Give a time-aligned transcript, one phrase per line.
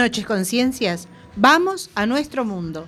[0.00, 1.08] Buenas noches, conciencias.
[1.36, 2.86] Vamos a nuestro mundo.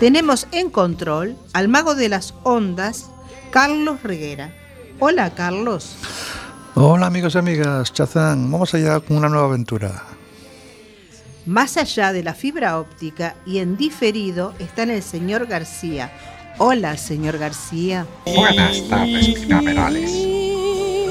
[0.00, 3.10] Tenemos en control al mago de las ondas,
[3.50, 4.52] Carlos Reguera.
[5.00, 5.96] Hola, Carlos.
[6.74, 10.04] Hola amigos y amigas, Chazán, vamos allá con una nueva aventura.
[11.46, 16.12] Más allá de la fibra óptica y en diferido están el señor García.
[16.58, 18.06] Hola, señor García.
[18.26, 20.35] Buenas tardes, primaverales.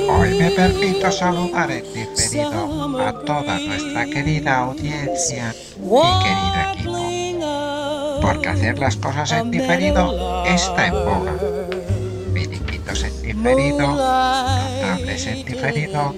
[0.07, 8.21] Hoy me permito saludar en diferido a toda nuestra querida audiencia y querido equipo.
[8.21, 11.33] Porque hacer las cosas en diferido está en boga
[13.03, 16.13] en diferido, notables en diferido,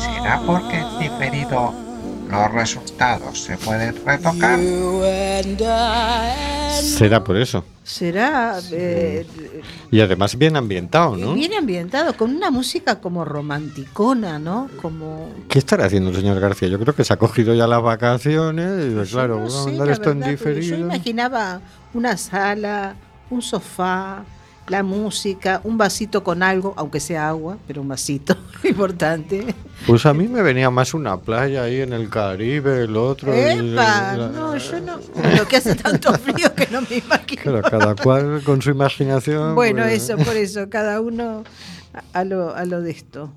[0.00, 1.74] será porque en diferido
[2.34, 4.58] los resultados se pueden retocar.
[6.82, 7.64] Será por eso.
[7.84, 8.58] Será.
[8.72, 9.26] Eh,
[9.90, 11.34] y además bien ambientado, ¿no?
[11.34, 14.68] Bien ambientado, con una música como romanticona, ¿no?
[14.80, 15.30] Como.
[15.48, 16.68] ¿Qué estará haciendo el señor García?
[16.68, 19.90] Yo creo que se ha cogido ya las vacaciones y, pues, claro, vamos a andar
[19.90, 20.76] esto en diferido.
[20.76, 21.60] Yo imaginaba
[21.92, 22.94] una sala,
[23.30, 24.24] un sofá,
[24.68, 29.54] la música, un vasito con algo, aunque sea agua, pero un vasito importante.
[29.86, 33.32] Pues a mí me venía más una playa ahí en el Caribe, el otro.
[33.32, 34.16] ¡Epa!
[34.16, 34.98] no, yo no.
[35.36, 37.42] Lo que hace tanto frío que no me imagino.
[37.42, 39.54] Claro, cada cual con su imaginación.
[39.54, 40.02] Bueno, pues.
[40.02, 41.44] eso, por eso, cada uno
[42.12, 43.32] a lo, a lo de esto.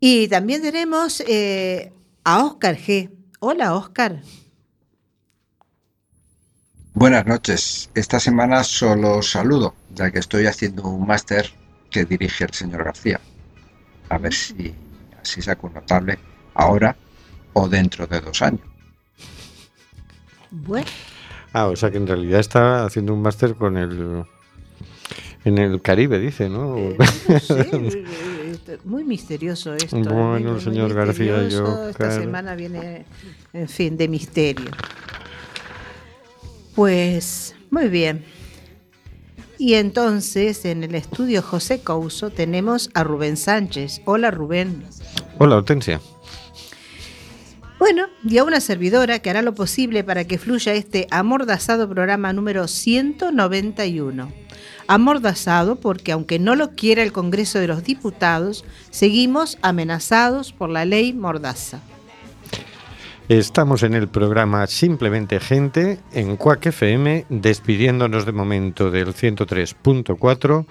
[0.00, 1.92] Y también tenemos eh,
[2.24, 3.10] a Oscar G.
[3.38, 4.20] Hola, Oscar.
[6.94, 7.90] Buenas noches.
[7.94, 11.50] Esta semana solo saludo, ya que estoy haciendo un máster
[11.90, 13.18] que dirige el señor García.
[14.10, 14.74] A ver si
[15.20, 16.18] así saco un notable
[16.54, 16.94] ahora
[17.54, 18.60] o dentro de dos años.
[20.50, 20.86] Bueno.
[21.54, 24.24] Ah, o sea que en realidad está haciendo un máster con el
[25.44, 26.76] en el Caribe, dice, ¿no?
[26.76, 26.96] Eh,
[28.84, 29.96] muy misterioso esto.
[29.96, 30.02] ¿eh?
[30.02, 31.88] Bueno, el señor García, yo.
[31.88, 33.06] Esta semana viene,
[33.52, 34.70] en fin, de misterio.
[36.74, 38.24] Pues muy bien.
[39.58, 44.00] Y entonces en el estudio José Couso tenemos a Rubén Sánchez.
[44.04, 44.82] Hola Rubén.
[45.38, 46.00] Hola Hortensia.
[47.78, 52.32] Bueno, y a una servidora que hará lo posible para que fluya este amordazado programa
[52.32, 54.32] número 191.
[54.86, 60.84] Amordazado porque aunque no lo quiera el Congreso de los Diputados, seguimos amenazados por la
[60.84, 61.80] ley Mordaza.
[63.32, 70.66] Estamos en el programa Simplemente Gente en Cuac FM, despidiéndonos de momento del 103.4.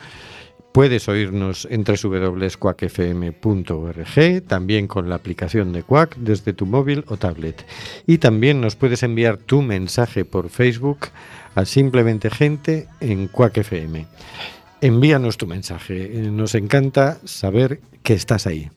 [0.71, 7.65] Puedes oírnos en www.cuacfm.org, también con la aplicación de Quack desde tu móvil o tablet.
[8.05, 11.07] Y también nos puedes enviar tu mensaje por Facebook
[11.55, 14.05] a Simplemente Gente en Quack FM.
[14.81, 18.69] Envíanos tu mensaje, nos encanta saber que estás ahí.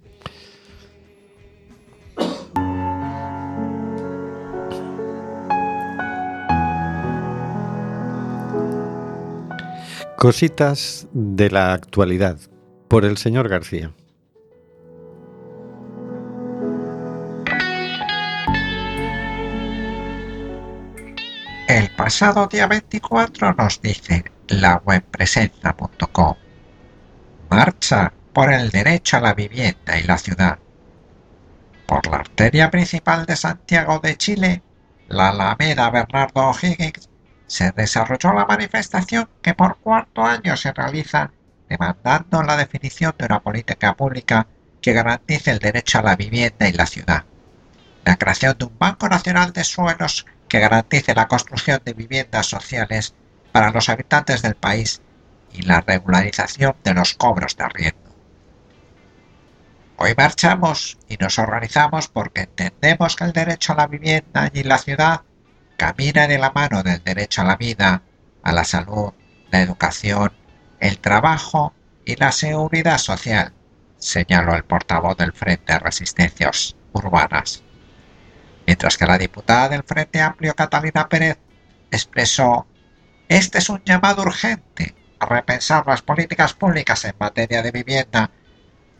[10.16, 12.38] Cositas de la actualidad
[12.88, 13.92] por el señor García.
[21.68, 25.04] El pasado día 24 nos dice la web
[27.50, 30.58] Marcha por el derecho a la vivienda y la ciudad
[31.86, 34.62] Por la arteria principal de Santiago de Chile,
[35.08, 37.10] la Alameda Bernardo O'Higgins,
[37.46, 41.30] se desarrolló la manifestación que por cuarto año se realiza
[41.68, 44.46] demandando la definición de una política pública
[44.80, 47.24] que garantice el derecho a la vivienda y la ciudad,
[48.04, 53.14] la creación de un Banco Nacional de Suelos que garantice la construcción de viviendas sociales
[53.52, 55.00] para los habitantes del país
[55.52, 58.04] y la regularización de los cobros de arriendo.
[59.96, 64.78] Hoy marchamos y nos organizamos porque entendemos que el derecho a la vivienda y la
[64.78, 65.22] ciudad
[65.76, 68.02] camina de la mano del derecho a la vida,
[68.42, 69.12] a la salud,
[69.50, 70.32] la educación,
[70.80, 71.72] el trabajo
[72.04, 73.52] y la seguridad social,
[73.98, 77.62] señaló el portavoz del Frente de Resistencias Urbanas.
[78.66, 81.38] Mientras que la diputada del Frente Amplio Catalina Pérez
[81.90, 82.66] expresó
[83.28, 88.30] este es un llamado urgente a repensar las políticas públicas en materia de vivienda,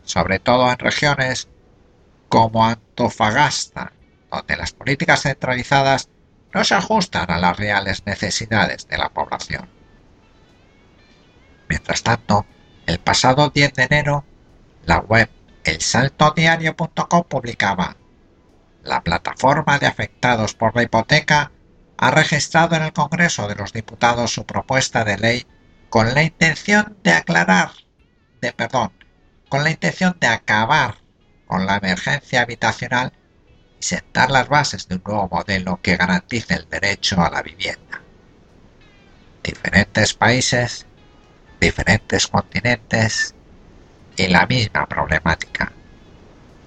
[0.03, 1.47] sobre todo en regiones
[2.27, 3.93] como Antofagasta,
[4.31, 6.09] donde las políticas centralizadas
[6.55, 9.67] no se ajustan a las reales necesidades de la población.
[11.67, 12.45] Mientras tanto,
[12.85, 14.23] el pasado 10 de enero,
[14.85, 15.29] la web
[15.65, 17.97] elsaltodiario.com publicaba
[18.83, 21.51] la plataforma de afectados por la hipoteca
[21.97, 25.47] ha registrado en el Congreso de los Diputados su propuesta de ley
[25.89, 27.71] con la intención de aclarar,
[28.39, 28.93] de perdón,
[29.49, 30.99] con la intención de acabar
[31.47, 33.11] con la emergencia habitacional
[33.85, 38.01] sentar las bases de un nuevo modelo que garantice el derecho a la vivienda.
[39.43, 40.87] Diferentes países,
[41.61, 43.35] diferentes continentes
[44.17, 45.71] y la misma problemática.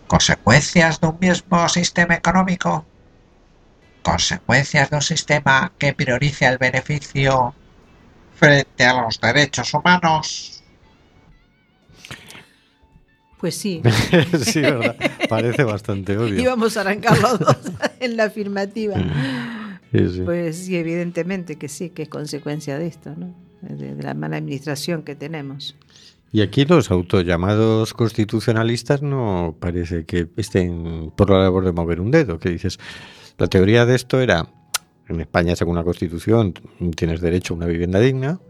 [0.07, 2.87] ¿Consecuencias de un mismo sistema económico?
[4.03, 7.53] ¿Consecuencias de un sistema que priorice el beneficio
[8.37, 10.58] frente a los derechos humanos?
[13.39, 13.83] Pues sí.
[14.43, 14.97] sí, ¿verdad?
[15.29, 16.41] Parece bastante obvio.
[16.43, 17.57] Íbamos a arrancar los dos
[18.01, 18.97] en la afirmativa.
[19.93, 20.21] Sí, sí.
[20.23, 23.35] Pues sí, evidentemente que sí, que es consecuencia de esto, ¿no?
[23.63, 25.77] De, de la mala administración que tenemos.
[26.31, 32.11] Y aquí los autollamados constitucionalistas no parece que estén por la labor de mover un
[32.11, 32.39] dedo.
[32.39, 32.79] Que dices,
[33.39, 34.47] la teoría de esto era,
[35.09, 36.55] en España, según la Constitución,
[36.97, 38.41] tienes derecho a una vivienda digna.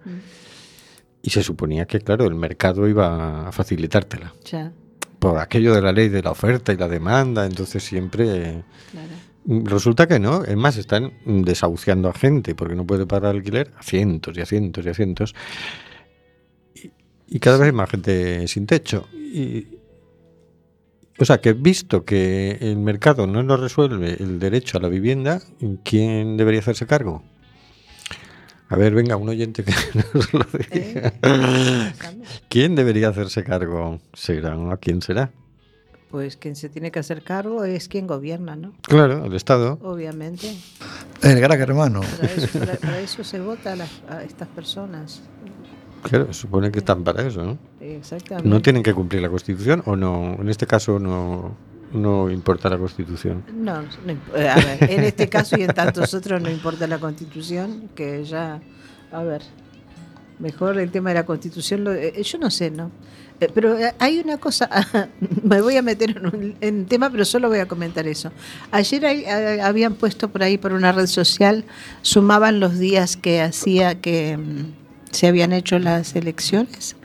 [1.22, 4.34] Y se suponía que, claro, el mercado iba a facilitártela.
[4.44, 4.72] Ya,
[5.18, 8.64] Por aquello de la ley de la oferta y la demanda, entonces siempre...
[8.90, 9.28] claro.
[9.50, 13.82] Resulta que no, es más, están desahuciando a gente porque no puede pagar alquiler a
[13.82, 15.34] cientos y a cientos y a cientos.
[16.74, 16.90] Y,
[17.26, 19.08] y cada vez hay más gente sin techo.
[19.14, 19.78] Y,
[21.18, 25.40] o sea, que visto que el mercado no nos resuelve el derecho a la vivienda,
[25.82, 27.24] ¿quién debería hacerse cargo?
[28.70, 29.72] A ver, venga, un oyente que
[30.14, 31.12] nos lo diga.
[31.22, 31.92] ¿Eh?
[32.48, 33.98] ¿Quién debería hacerse cargo?
[34.12, 34.54] ¿Será?
[34.72, 35.30] ¿A quién será?
[36.10, 38.72] Pues quien se tiene que hacer cargo es quien gobierna, ¿no?
[38.82, 39.78] Claro, el Estado.
[39.82, 40.54] Obviamente.
[41.22, 42.00] El gran hermano.
[42.00, 45.22] Para eso, para- para eso se vota a, las- a estas personas.
[46.02, 47.58] Claro, supone que están para eso, ¿no?
[47.80, 48.48] Exactamente.
[48.48, 50.36] ¿No tienen que cumplir la Constitución o no?
[50.40, 51.56] En este caso no,
[51.92, 53.44] no importa la Constitución.
[53.52, 53.80] No,
[54.36, 58.24] eh, a ver, en este caso y en tantos otros no importa la constitución, que
[58.24, 58.60] ya,
[59.12, 59.42] a ver,
[60.38, 62.90] mejor el tema de la constitución, lo- eh, yo no sé, ¿no?
[63.40, 64.68] Eh, Pero hay una cosa,
[65.42, 68.30] me voy a meter en un en tema, pero solo voy a comentar eso.
[68.70, 69.24] Ayer hay-
[69.60, 71.64] habían puesto por ahí por una red social,
[72.02, 76.96] sumaban los días que hacía que mm, se habían hecho las elecciones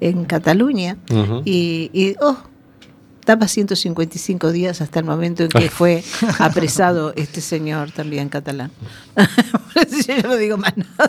[0.00, 0.96] en Cataluña
[1.44, 2.36] y, oh,
[3.22, 6.02] Estaba 155 días hasta el momento en que fue
[6.40, 8.72] apresado este señor también catalán.
[9.14, 11.08] Por eso yo no digo más nada.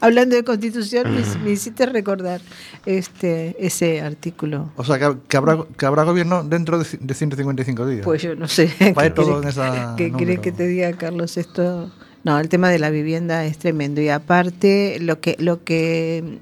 [0.00, 2.40] Hablando de constitución, me, me hiciste recordar
[2.86, 4.70] este ese artículo.
[4.76, 8.04] O sea, que, que habrá, que habrá gobierno dentro de, de 155 días.
[8.04, 8.72] Pues yo no sé.
[8.78, 10.24] ¿Qué todo quiere- en esa ¿Qué número.
[10.24, 11.36] cree que te diga, Carlos?
[11.36, 11.90] Esto.
[12.22, 14.00] No, el tema de la vivienda es tremendo.
[14.00, 16.38] Y aparte, lo que, lo que,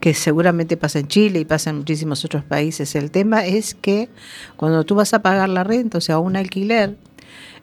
[0.00, 4.08] que seguramente pasa en Chile y pasa en muchísimos otros países, el tema es que
[4.56, 6.96] cuando tú vas a pagar la renta, o sea, un alquiler,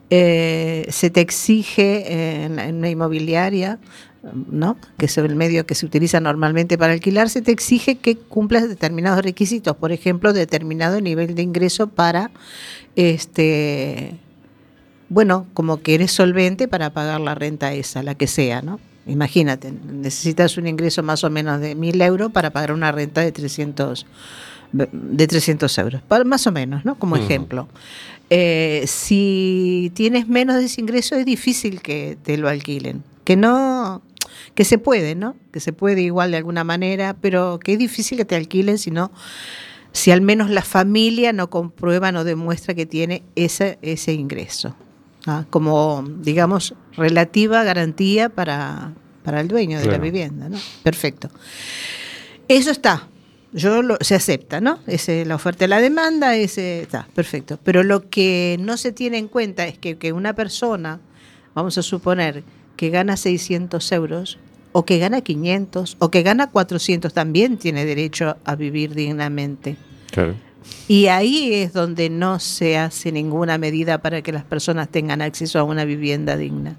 [0.10, 3.80] eh, se te exige en, en una inmobiliaria,
[4.34, 4.78] ¿no?
[4.98, 8.68] que es el medio que se utiliza normalmente para alquilar, se te exige que cumplas
[8.68, 12.32] determinados requisitos, por ejemplo, determinado nivel de ingreso para,
[12.96, 14.16] este,
[15.10, 18.80] bueno, como que eres solvente para pagar la renta esa, la que sea, ¿no?
[19.08, 23.32] Imagínate, necesitas un ingreso más o menos de 1.000 euros para pagar una renta de
[23.32, 24.06] 300,
[24.72, 26.96] de 300 euros, más o menos, ¿no?
[27.00, 27.68] Como ejemplo.
[28.30, 34.02] Eh, si tienes menos de ese ingreso es difícil que te lo alquilen, que no,
[34.54, 35.36] que se puede, ¿no?
[35.52, 38.92] Que se puede igual de alguna manera, pero que es difícil que te alquilen si
[38.92, 39.12] no
[39.98, 44.76] si al menos la familia no comprueba, no demuestra que tiene ese, ese ingreso,
[45.28, 45.46] ¿ah?
[45.50, 48.94] como, digamos, relativa garantía para,
[49.24, 50.50] para el dueño de la vivienda.
[50.50, 50.58] ¿no?
[50.84, 51.30] Perfecto.
[52.48, 53.08] Eso está.
[53.54, 54.80] Yo lo- se acepta, ¿no?
[54.88, 57.58] Ese, la oferta y la demanda, ese está, perfecto.
[57.64, 61.00] Pero lo que no se tiene en cuenta es que, que una persona,
[61.56, 62.44] vamos a suponer,
[62.76, 64.38] que gana 600 euros,
[64.74, 69.78] o que gana 500, o que gana 400, también tiene derecho a vivir dignamente.
[70.12, 70.36] Claro.
[70.88, 75.60] Y ahí es donde no se hace ninguna medida para que las personas tengan acceso
[75.60, 76.76] a una vivienda digna.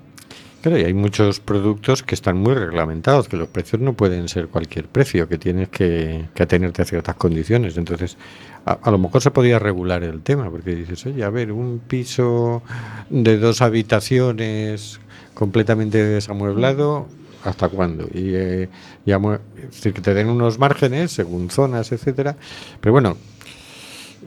[0.62, 4.48] Claro, y hay muchos productos que están muy reglamentados, que los precios no pueden ser
[4.48, 7.76] cualquier precio, que tienes que, que atenerte a ciertas condiciones.
[7.76, 8.16] Entonces,
[8.64, 12.62] a, lo mejor se podía regular el tema, porque dices, oye, a ver, un piso
[13.08, 15.00] de dos habitaciones
[15.34, 17.06] completamente desamueblado,
[17.44, 18.08] ¿hasta cuándo?
[18.12, 18.68] Y, eh,
[19.06, 22.36] es decir, que te den unos márgenes según zonas, etcétera.
[22.80, 23.16] Pero bueno,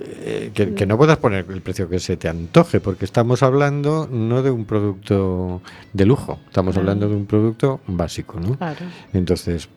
[0.04, 4.08] eh, que, que no puedas poner el precio que se te antoje, porque estamos hablando
[4.12, 5.62] no de un producto
[5.94, 6.90] de lujo, estamos Claro.
[6.92, 8.58] hablando de un producto básico, ¿no?
[8.58, 8.86] Claro.
[9.14, 9.70] Entonces,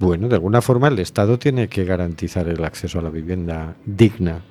[0.00, 4.42] bueno, de alguna forma el Estado tiene que garantizar el acceso a la vivienda digna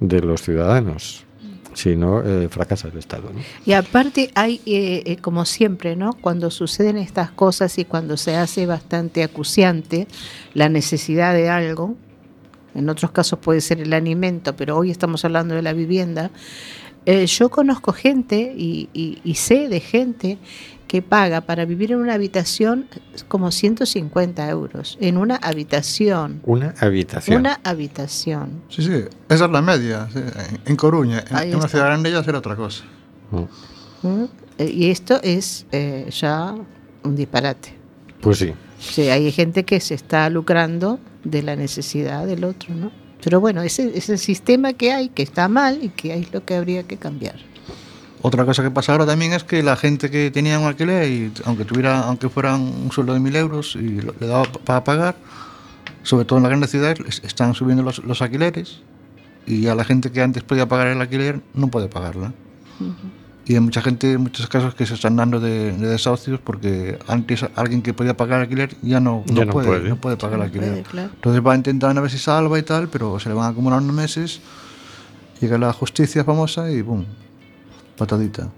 [0.00, 1.24] de los ciudadanos.
[1.72, 3.38] Si no, eh, fracasa el Estado, ¿no?
[3.64, 6.14] Y aparte hay, eh, eh, como siempre, ¿no?
[6.14, 10.08] Cuando suceden estas cosas y cuando se hace bastante acuciante
[10.52, 11.94] la necesidad de algo,
[12.74, 16.30] en otros casos puede ser el alimento, pero hoy estamos hablando de la vivienda,
[17.06, 20.38] eh, yo conozco gente y, y- y sé de gente
[20.86, 22.86] que paga para vivir en una habitación
[23.28, 27.40] como 150 euros, en una habitación, Una habitación.
[27.40, 28.62] una habitación.
[28.68, 30.08] Sí, sí, esa es la media.
[30.12, 30.18] sí,
[30.66, 32.84] en- Coruña, en, una ciudad grande ya será otra cosa.
[33.30, 34.06] Mm.
[34.08, 34.24] ¿Mm?
[34.58, 36.54] Eh, Y esto es eh, ya
[37.04, 37.72] un disparate.
[38.20, 38.52] Pues sí.
[38.80, 42.90] Sí, hay gente que se está lucrando de la necesidad del otro, ¿no?
[43.22, 46.44] Pero bueno, ese es el sistema que hay, que está mal y que es lo
[46.44, 47.36] que habría que cambiar.
[48.22, 51.32] Otra cosa que pasa ahora también es que la gente que tenía un alquiler, y
[51.44, 55.16] aunque tuviera, aunque fueran un sueldo de mil euros y le daba pa- para pagar,
[56.02, 58.80] sobre todo en las grandes ciudades, es- están subiendo los, los alquileres
[59.46, 62.32] y ya la gente que antes podía pagar el alquiler no puede pagarla.
[63.46, 66.98] Y hay mucha gente, en muchos casos, que se están dando de, de desahucios porque
[67.08, 69.88] antes alguien que podía pagar alquiler ya no, Ya no puede, puede.
[69.88, 70.70] no puede pagar alquiler.
[70.70, 71.10] puede, claro.
[71.14, 74.40] Entonces va intentando a ver si salva y tal, pero se le van acumulando meses,
[75.40, 77.04] llega la justicia famosa y ¡pum!
[77.96, 78.48] Patadita.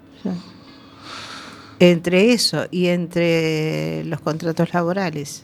[1.79, 5.43] Entre eso y entre los contratos laborales,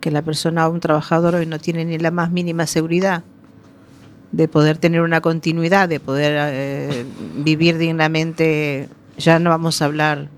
[0.00, 3.24] que la persona o un trabajador hoy no tiene ni la más mínima seguridad
[4.32, 7.04] de poder tener una continuidad, de poder eh,
[7.36, 10.28] vivir dignamente, ya no vamos a hablar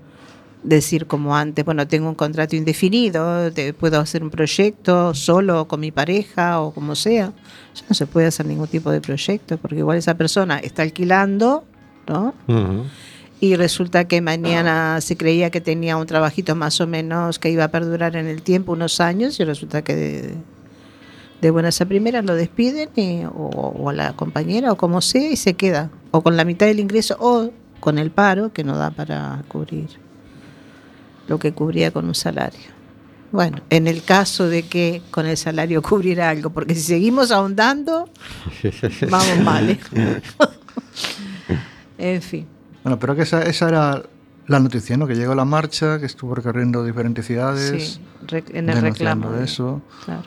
[0.63, 5.79] decir como antes, bueno, tengo un contrato indefinido, te- puedo hacer un proyecto solo con
[5.79, 7.31] mi pareja o como sea.
[7.75, 11.63] Ya no se puede hacer ningún tipo de proyecto porque igual esa persona está alquilando,
[12.07, 12.33] ¿no?
[13.41, 17.63] Y resulta que mañana se creía que tenía un trabajito más o menos que iba
[17.63, 20.33] a perdurar en el tiempo unos años y resulta que
[21.41, 25.01] de, de buenas a primeras lo despiden y- o, o a la compañera o como
[25.01, 28.63] sea y se queda o con la mitad del ingreso o con el paro que
[28.63, 29.87] no da para cubrir
[31.27, 32.77] lo que cubría con un salario.
[33.31, 38.09] Bueno, en el caso de que con el salario cubriera algo, porque si seguimos ahondando,
[39.11, 39.69] vamos mal.
[39.69, 39.79] ¿eh?
[41.97, 42.45] en fin.
[42.83, 44.03] Bueno, pero que esa, esa era
[44.47, 45.05] la noticia, ¿no?
[45.05, 49.43] Que llegó la marcha, que estuvo recorriendo diferentes ciudades, Sí, en el denunciando reclamo.
[49.43, 49.81] eso.
[50.05, 50.23] Claro.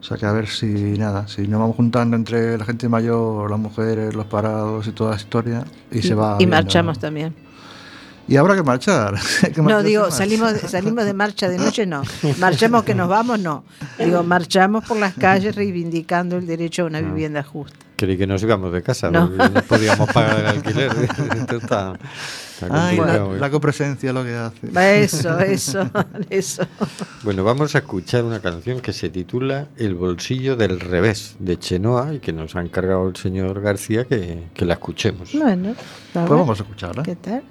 [0.00, 3.50] O sea que a ver si nada, si nos vamos juntando entre la gente mayor,
[3.50, 6.36] las mujeres, los parados y toda la historia y, se va.
[6.36, 7.34] y viendo, marchamos también.
[8.28, 9.14] Y habrá que marchar.
[9.56, 12.02] No, digo, salimos de, salimos de marcha de noche, no.
[12.38, 13.64] Marchamos que nos vamos, no.
[13.98, 17.76] Digo, marchamos por las calles reivindicando el derecho a una vivienda justa.
[17.96, 19.28] Creí que nos íbamos de casa, No.
[19.28, 20.92] no podíamos pagar el alquiler.
[22.70, 23.38] Ay, la, ¿eh?
[23.38, 25.02] la copresencia lo que hace.
[25.02, 25.90] Eso, eso,
[26.30, 26.62] eso.
[27.22, 32.14] Bueno, vamos a escuchar una canción que se titula El bolsillo del revés de Chenoa
[32.14, 35.32] y que nos ha encargado el señor García que, que la escuchemos.
[35.32, 35.70] Bueno,
[36.14, 37.02] a Pues vamos a escucharla.
[37.02, 37.42] ¿qué tal?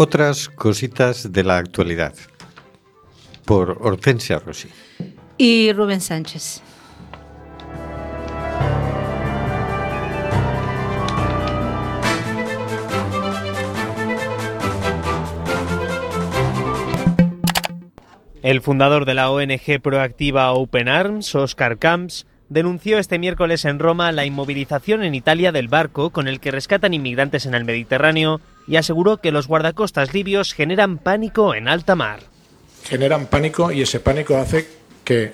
[0.00, 2.14] Otras cositas de la actualidad.
[3.44, 4.68] Por Hortensia Rossi.
[5.36, 6.62] Y Rubén Sánchez.
[18.44, 24.12] El fundador de la ONG proactiva Open Arms, Oscar Camps, denunció este miércoles en Roma
[24.12, 28.76] la inmovilización en Italia del barco con el que rescatan inmigrantes en el Mediterráneo y
[28.76, 32.20] aseguró que los guardacostas libios generan pánico en alta mar.
[32.84, 34.66] generan pánico y ese pánico hace
[35.04, 35.32] que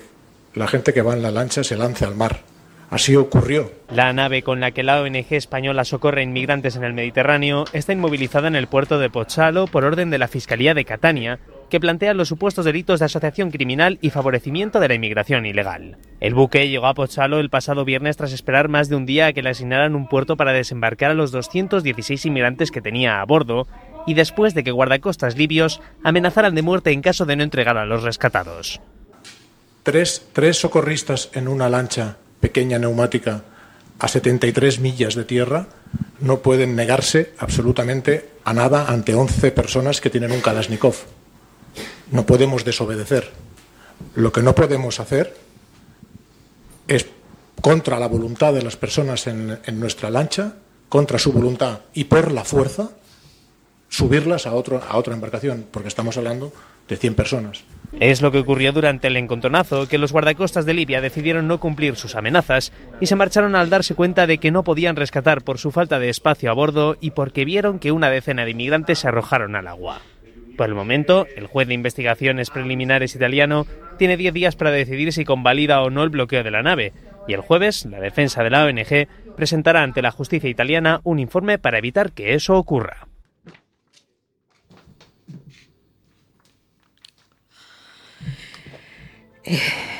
[0.55, 2.43] la gente que va en la lancha se lance al mar.
[2.91, 3.73] Así ocurrió.
[3.91, 8.49] La nave con la que la ONG española socorre inmigrantes en el Mediterráneo está inmovilizada
[8.49, 11.39] en el puerto de Pozzalo por orden de la Fiscalía de Catania,
[11.71, 15.97] que plantea los supuestos delitos de asociación criminal y favorecimiento de la inmigración ilegal.
[16.21, 19.33] El buque llegó a Pozzalo el pasado viernes tras esperar más de un día a
[19.33, 23.67] que le asignaran un puerto para desembarcar a los 216 inmigrantes que tenía a bordo
[24.07, 27.87] y después de que guardacostas libios amenazaran de muerte en caso de no entregar a
[27.87, 28.81] los rescatados.
[29.83, 33.41] Tres, tres socorristas en una lancha pequeña neumática
[33.97, 35.65] a 73 millas de tierra
[36.21, 40.93] no pueden negarse absolutamente a nada ante 11 personas que tienen un Kalashnikov.
[42.13, 43.33] No podemos desobedecer.
[44.15, 45.33] Lo que no podemos hacer
[46.87, 47.07] es
[47.63, 50.53] contra la voluntad de las personas en, en nuestra lancha,
[50.91, 52.91] contra su voluntad y por la fuerza,
[53.89, 56.53] subirlas a, otro, a otra embarcación, porque estamos hablando
[56.89, 57.65] de 100 personas.
[58.01, 61.95] Es lo que ocurrió durante el encontronazo, que los guardacostas de Libia decidieron no cumplir
[61.95, 65.71] sus amenazas y se marcharon al darse cuenta de que no podían rescatar por su
[65.71, 69.55] falta de espacio a bordo y porque vieron que una decena de inmigrantes se arrojaron
[69.55, 70.01] al agua.
[70.57, 73.67] Por el momento, el juez de investigaciones preliminares italiano
[73.97, 76.93] tiene 10 días para decidir si convalida o no el bloqueo de la nave,
[77.27, 81.59] y el jueves la defensa de la ONG presentará ante la justicia italiana un informe
[81.59, 83.09] para evitar que eso ocurra.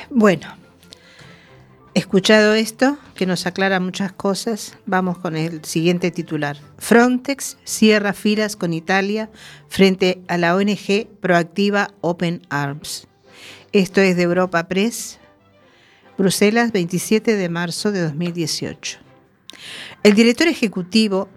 [0.09, 0.47] Bueno,
[1.93, 6.57] escuchado esto, que nos aclara muchas cosas, vamos con el siguiente titular.
[6.77, 9.29] Frontex cierra filas con Italia
[9.67, 13.07] frente a la ONG proactiva Open Arms.
[13.71, 15.19] Esto es de Europa Press,
[16.17, 18.99] Bruselas, 27 de marzo de 2018.
[20.03, 21.27] El director ejecutivo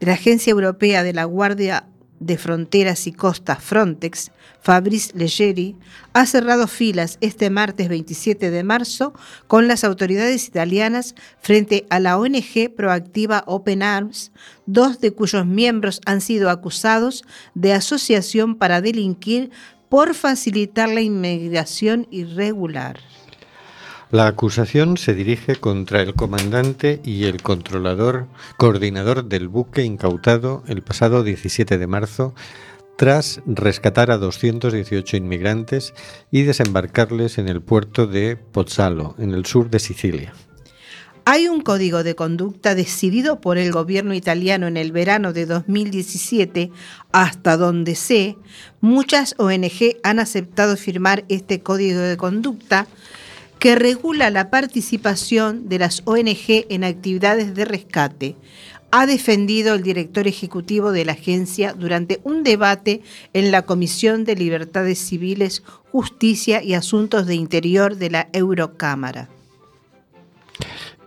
[0.00, 1.84] de la Agencia Europea de la Guardia
[2.20, 5.76] de Fronteras y Costas Frontex, Fabrice Leggeri,
[6.12, 9.14] ha cerrado filas este martes 27 de marzo
[9.46, 14.32] con las autoridades italianas frente a la ONG proactiva Open Arms,
[14.66, 19.50] dos de cuyos miembros han sido acusados de asociación para delinquir
[19.88, 22.98] por facilitar la inmigración irregular.
[24.10, 30.80] La acusación se dirige contra el comandante y el controlador, coordinador del buque incautado el
[30.80, 32.34] pasado 17 de marzo
[32.96, 35.92] tras rescatar a 218 inmigrantes
[36.30, 40.32] y desembarcarles en el puerto de Pozzalo, en el sur de Sicilia.
[41.26, 46.70] Hay un código de conducta decidido por el gobierno italiano en el verano de 2017,
[47.12, 48.38] hasta donde sé,
[48.80, 52.86] muchas ONG han aceptado firmar este código de conducta
[53.58, 58.36] que regula la participación de las ONG en actividades de rescate.
[58.90, 63.02] Ha defendido el director ejecutivo de la agencia durante un debate
[63.34, 69.28] en la Comisión de Libertades Civiles, Justicia y Asuntos de Interior de la Eurocámara.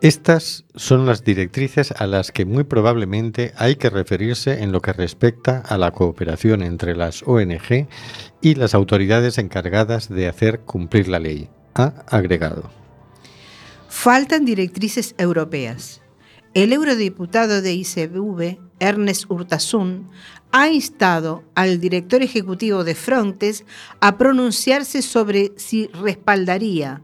[0.02, 4.94] Estas son las directrices a las que muy probablemente hay que referirse en lo que
[4.94, 7.88] respecta a la cooperación entre las ONG
[8.42, 12.70] y las autoridades encargadas de hacer cumplir la ley, ha agregado.
[13.90, 16.02] Faltan directrices europeas.
[16.54, 20.10] El eurodiputado de ICV, Ernest Urtasun,
[20.52, 23.64] ha instado al director ejecutivo de Frontex
[24.00, 27.02] a pronunciarse sobre si respaldaría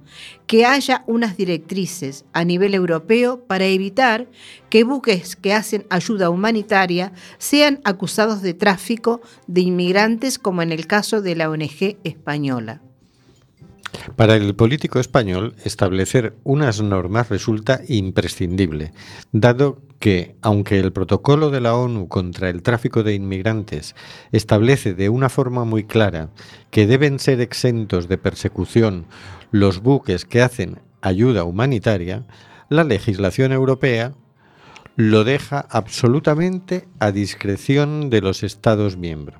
[0.48, 4.28] que haya unas directrices a nivel europeo para evitar
[4.70, 10.88] que buques que hacen ayuda humanitaria sean acusados de tráfico de inmigrantes como en el
[10.88, 12.82] caso de la ONG española.
[14.16, 18.92] Para el político español, establecer unas normas resulta imprescindible,
[19.32, 23.96] dado que, aunque el protocolo de la ONU contra el tráfico de inmigrantes
[24.32, 26.30] establece de una forma muy clara
[26.72, 29.06] que deben ser exentos de persecución
[29.52, 32.26] los buques que hacen ayuda humanitaria,
[32.70, 34.14] la legislación europea
[34.96, 39.40] lo deja absolutamente a discreción de los Estados miembros.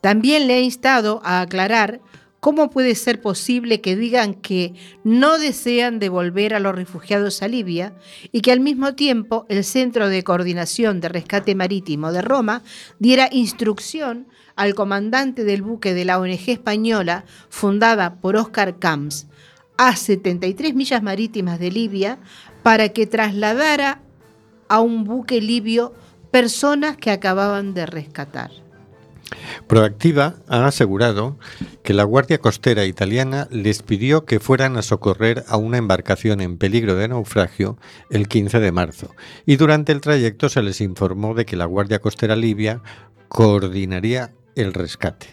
[0.00, 2.00] También le ha instado a aclarar
[2.40, 4.72] ¿Cómo puede ser posible que digan que
[5.04, 7.94] no desean devolver a los refugiados a Libia
[8.32, 12.62] y que al mismo tiempo el Centro de Coordinación de Rescate Marítimo de Roma
[12.98, 14.26] diera instrucción
[14.56, 19.26] al comandante del buque de la ONG española fundada por Oscar Camps
[19.76, 22.18] a 73 millas marítimas de Libia
[22.62, 24.00] para que trasladara
[24.68, 25.94] a un buque libio
[26.30, 28.50] personas que acababan de rescatar?
[29.66, 31.38] Proactiva ha asegurado
[31.82, 36.58] que la Guardia Costera italiana les pidió que fueran a socorrer a una embarcación en
[36.58, 37.78] peligro de naufragio
[38.10, 39.14] el 15 de marzo
[39.46, 42.82] y durante el trayecto se les informó de que la Guardia Costera libia
[43.28, 45.28] coordinaría el rescate.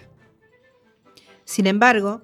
[1.45, 2.21] Sin embargo,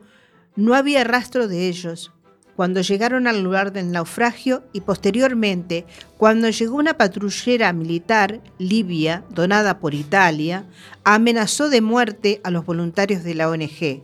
[0.56, 2.12] no había rastro de ellos
[2.56, 5.86] cuando llegaron al lugar del naufragio y posteriormente
[6.18, 10.66] cuando llegó una patrullera militar libia donada por Italia,
[11.04, 14.04] amenazó de muerte a los voluntarios de la ONG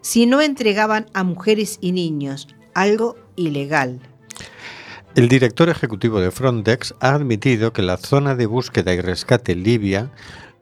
[0.00, 4.00] si no entregaban a mujeres y niños, algo ilegal.
[5.14, 10.10] El director ejecutivo de Frontex ha admitido que la zona de búsqueda y rescate libia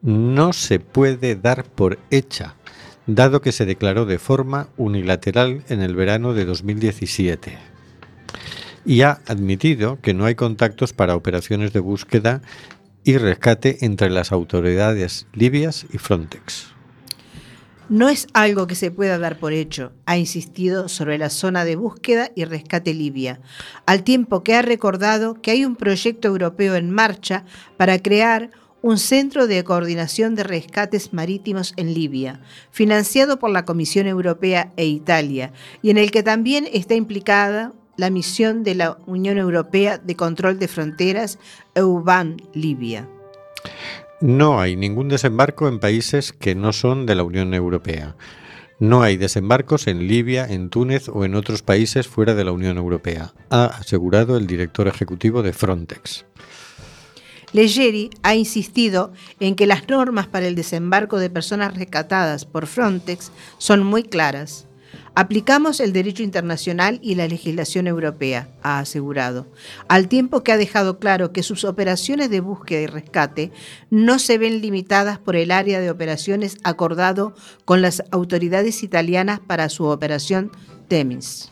[0.00, 2.54] no se puede dar por hecha,
[3.08, 7.58] dado que se declaró de forma unilateral en el verano de 2017.
[8.84, 12.42] Y ha admitido que no hay contactos para operaciones de búsqueda
[13.04, 16.74] y rescate entre las autoridades libias y Frontex.
[17.88, 21.76] No es algo que se pueda dar por hecho, ha insistido sobre la zona de
[21.76, 23.40] búsqueda y rescate libia,
[23.86, 27.46] al tiempo que ha recordado que hay un proyecto europeo en marcha
[27.78, 28.50] para crear
[28.88, 34.86] un centro de coordinación de rescates marítimos en Libia, financiado por la Comisión Europea e
[34.86, 40.16] Italia, y en el que también está implicada la misión de la Unión Europea de
[40.16, 41.38] Control de Fronteras,
[41.74, 43.06] EUBAN Libia.
[44.22, 48.16] No hay ningún desembarco en países que no son de la Unión Europea.
[48.80, 52.78] No hay desembarcos en Libia, en Túnez o en otros países fuera de la Unión
[52.78, 56.24] Europea, ha asegurado el director ejecutivo de Frontex.
[57.52, 63.32] Leggeri ha insistido en que las normas para el desembarco de personas rescatadas por Frontex
[63.58, 64.66] son muy claras.
[65.14, 69.48] Aplicamos el derecho internacional y la legislación europea, ha asegurado,
[69.88, 73.50] al tiempo que ha dejado claro que sus operaciones de búsqueda y rescate
[73.90, 77.34] no se ven limitadas por el área de operaciones acordado
[77.64, 80.52] con las autoridades italianas para su operación
[80.86, 81.50] Temis.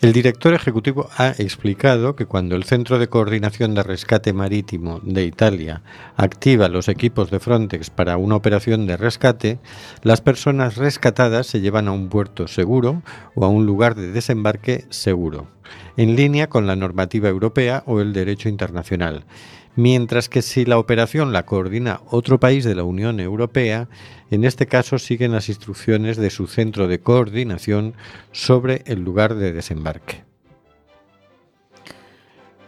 [0.00, 5.24] El director ejecutivo ha explicado que cuando el Centro de Coordinación de Rescate Marítimo de
[5.24, 5.82] Italia
[6.16, 9.58] activa los equipos de Frontex para una operación de rescate,
[10.02, 13.02] las personas rescatadas se llevan a un puerto seguro
[13.34, 15.48] o a un lugar de desembarque seguro,
[15.98, 19.26] en línea con la normativa europea o el derecho internacional.
[19.76, 23.88] Mientras que si la operación la coordina otro país de la Unión Europea,
[24.30, 27.94] en este caso siguen las instrucciones de su centro de coordinación
[28.32, 30.24] sobre el lugar de desembarque.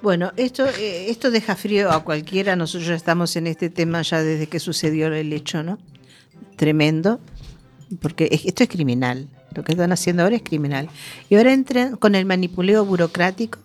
[0.01, 2.57] Bueno, esto, eh, esto deja frío a cualquiera.
[2.57, 5.79] Nosotros ya estamos en este tema ya desde que sucedió el hecho, ¿no?
[6.57, 7.21] Tremendo,
[8.01, 9.29] porque es- esto es criminal.
[9.55, 10.89] Lo que están haciendo ahora es criminal.
[11.29, 13.59] Y ahora entran con el manipuleo burocrático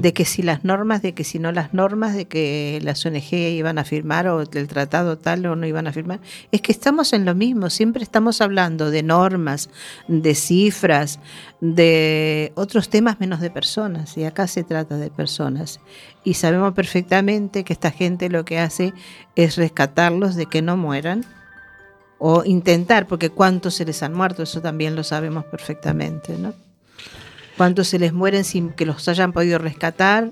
[0.00, 3.32] De que si las normas, de que si no las normas, de que las ONG
[3.32, 6.20] iban a firmar o el tratado tal o no iban a firmar.
[6.52, 9.70] Es que estamos en lo mismo, siempre estamos hablando de normas,
[10.08, 11.20] de cifras,
[11.60, 15.80] de otros temas menos de personas, y acá se trata de personas.
[16.24, 18.92] Y sabemos perfectamente que esta gente lo que hace
[19.36, 21.24] es rescatarlos de que no mueran
[22.18, 26.52] o intentar, porque cuántos se les han muerto, eso también lo sabemos perfectamente, ¿no?
[27.58, 30.30] Cuántos se les mueren sin que los hayan podido rescatar,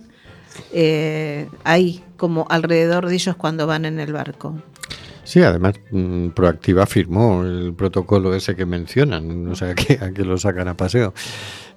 [0.72, 4.54] eh, ahí, como alrededor de ellos cuando van en el barco.
[5.24, 10.12] Sí, además mm, Proactiva firmó el protocolo ese que mencionan, no sé a qué, a
[10.12, 11.12] qué lo sacan a paseo.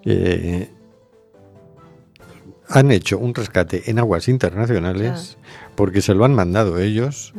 [0.05, 0.69] Eh,
[2.69, 5.37] han hecho un rescate en aguas internacionales
[5.75, 7.33] porque se lo han mandado ellos.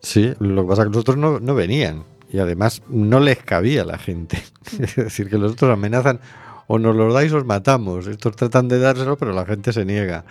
[0.00, 3.38] Sí, lo que pasa es que los otros no, no venían y además no les
[3.38, 4.42] cabía a la gente.
[4.80, 6.18] Es decir, que los otros amenazan
[6.66, 8.06] o nos los dais o os matamos.
[8.06, 10.24] Estos tratan de dárselo, pero la gente se niega.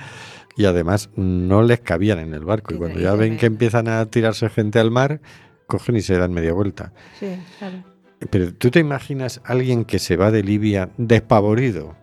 [0.55, 2.73] Y además no les cabían en el barco.
[2.75, 5.19] Y cuando ya ven que empiezan a tirarse gente al mar,
[5.67, 6.93] cogen y se dan media vuelta.
[7.19, 7.27] Sí,
[7.59, 7.83] claro.
[8.29, 11.95] Pero tú te imaginas alguien que se va de Libia despavorido,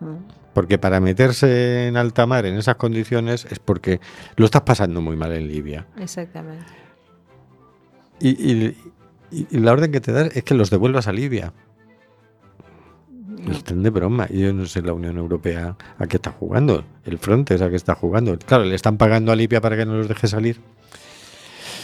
[0.00, 0.14] Mm.
[0.54, 4.00] porque para meterse en alta mar en esas condiciones es porque
[4.36, 5.86] lo estás pasando muy mal en Libia.
[5.98, 6.64] Exactamente.
[8.20, 8.76] Y, y-
[9.30, 11.52] y- y la orden que te dan es que los devuelvas a Libia.
[13.50, 14.26] Están de broma.
[14.30, 16.84] Y yo no sé la Unión Europea a qué está jugando.
[17.04, 18.38] El Frontex a qué está jugando.
[18.38, 20.60] Claro, le están pagando a Libia para que no los deje salir.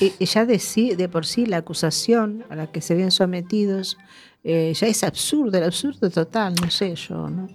[0.01, 3.97] Y, ya de, sí, de por sí la acusación a la que se ven sometidos
[4.43, 7.49] eh, ya es absurdo, el absurdo total, no sé yo, ¿no?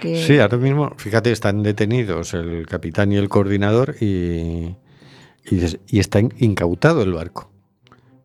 [0.00, 4.76] Que- Sí, ahora mismo, fíjate, están detenidos el capitán y el coordinador y,
[5.50, 7.50] y, y está in- incautado el barco.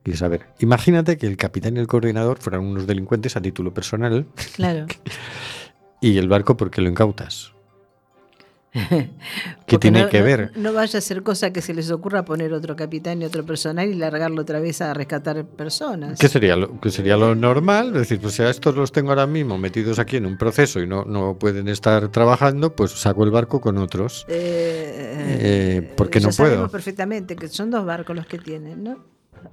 [0.09, 3.73] Dices, a ver, imagínate que el capitán y el coordinador fueran unos delincuentes a título
[3.73, 4.87] personal Claro.
[6.01, 7.51] y el barco porque lo incautas.
[9.65, 10.51] ¿Qué tiene no- que no- ver?
[10.55, 13.89] No vaya a ser cosa que se les ocurra poner otro capitán y otro personal
[13.89, 16.19] y largarlo otra vez a rescatar personas.
[16.19, 17.87] ¿Qué sería, lo, qué sería lo normal?
[17.87, 20.79] Es decir, pues si a estos los tengo ahora mismo metidos aquí en un proceso
[20.79, 24.25] y no, no pueden estar trabajando, pues saco el barco con otros.
[24.27, 25.05] Eh,
[25.41, 26.71] Eh, porque ya no sabemos puedo.
[26.71, 29.03] perfectamente que son dos barcos los que tienen, ¿no?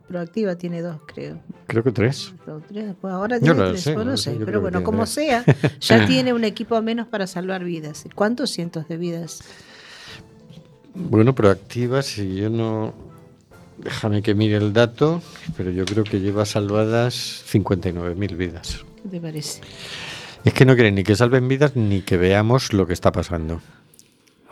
[0.09, 1.39] Proactiva tiene dos, creo.
[1.67, 2.33] Creo que tres.
[2.47, 5.05] Dos, tres, pues ahora Yo tiene no tres, sé, no no sé, Pero bueno, como
[5.05, 5.11] tres.
[5.11, 5.45] sea,
[5.81, 8.05] ya tiene un equipo menos para salvar vidas.
[8.15, 9.43] ¿Cuántos cientos de vidas?
[10.95, 12.95] Bueno, proactiva, si yo no...
[13.79, 15.21] Déjame que mire el dato,
[15.57, 18.85] pero yo creo que lleva salvadas 59.000 vidas.
[19.03, 19.61] ¿Qué te parece?
[20.45, 23.61] Es que no quieren ni que salven vidas ni que veamos lo que está pasando.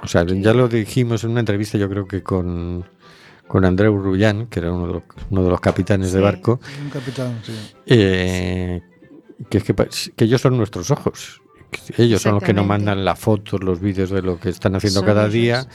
[0.02, 2.84] O sea, ya lo dijimos en una entrevista, yo creo que con,
[3.48, 6.22] con Andreu Rullán, que era uno de los, uno de los capitanes de Sí.
[6.24, 7.52] barco, Un capitán, sí.
[7.86, 8.82] eh,
[9.50, 9.74] que, es que,
[10.16, 11.40] que ellos son nuestros ojos.
[11.98, 15.00] Ellos son los que nos mandan las fotos, los vídeos de lo que están haciendo
[15.00, 15.32] Son cada ellos.
[15.32, 15.66] día.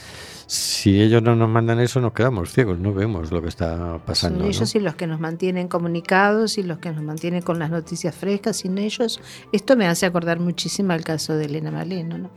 [0.46, 4.38] Si ellos no nos mandan eso, nos quedamos ciegos, no vemos lo que está pasando.
[4.38, 4.50] Son ¿no?
[4.50, 8.14] ellos y los que nos mantienen comunicados y los que nos mantienen con las noticias
[8.14, 8.56] frescas.
[8.56, 9.20] Sin ellos,
[9.52, 12.30] esto me hace acordar muchísimo al caso de Elena Maleno, ¿no?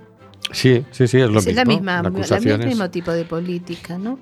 [0.51, 1.61] Sí, sí, sí, es lo es mismo.
[1.61, 4.19] la misma, La el mismo tipo de política, ¿no?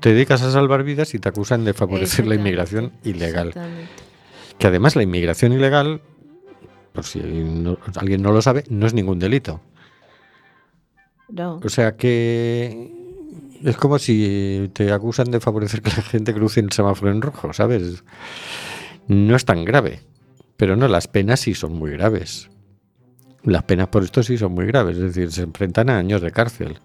[0.00, 3.54] Te dedicas a salvar vidas y te acusan de favorecer la inmigración ilegal.
[4.58, 6.00] Que además la inmigración ilegal,
[6.92, 9.60] por si no- alguien no lo sabe, no es ningún delito.
[11.28, 11.60] No.
[11.64, 12.92] O sea que
[13.64, 17.52] es como si te acusan de favorecer que la gente cruce el semáforo en rojo,
[17.52, 18.04] ¿sabes?
[19.08, 20.00] No es tan grave.
[20.56, 22.48] Pero no, las penas sí son muy graves.
[23.42, 26.32] Las penas por esto sí son muy graves, es decir, se enfrentan a años de
[26.32, 26.78] cárcel.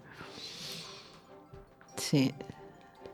[1.96, 2.32] Sí.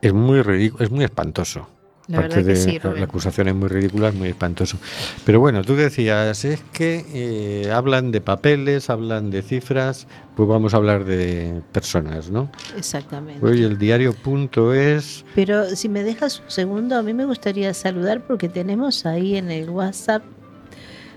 [0.00, 1.68] Es muy ridículo, es muy espantoso.
[2.06, 3.00] La Aparte verdad que de- sí, la- Rubén.
[3.00, 4.78] la acusación es muy ridícula, es muy espantoso.
[5.26, 10.72] Pero bueno, tú decías, es que eh, hablan de papeles, hablan de cifras, pues vamos
[10.72, 12.50] a hablar de personas, ¿no?
[12.78, 13.44] Exactamente.
[13.44, 17.74] Hoy el diario punto es Pero si me dejas un segundo, a mí me gustaría
[17.74, 20.22] saludar porque tenemos ahí en el WhatsApp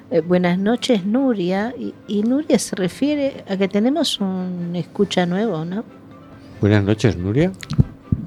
[0.10, 5.64] eh, buenas noches Nuria y, y Nuria se refiere a que tenemos un escucha nuevo,
[5.64, 5.86] ¿no?
[6.60, 7.54] Buenas noches, Nuria.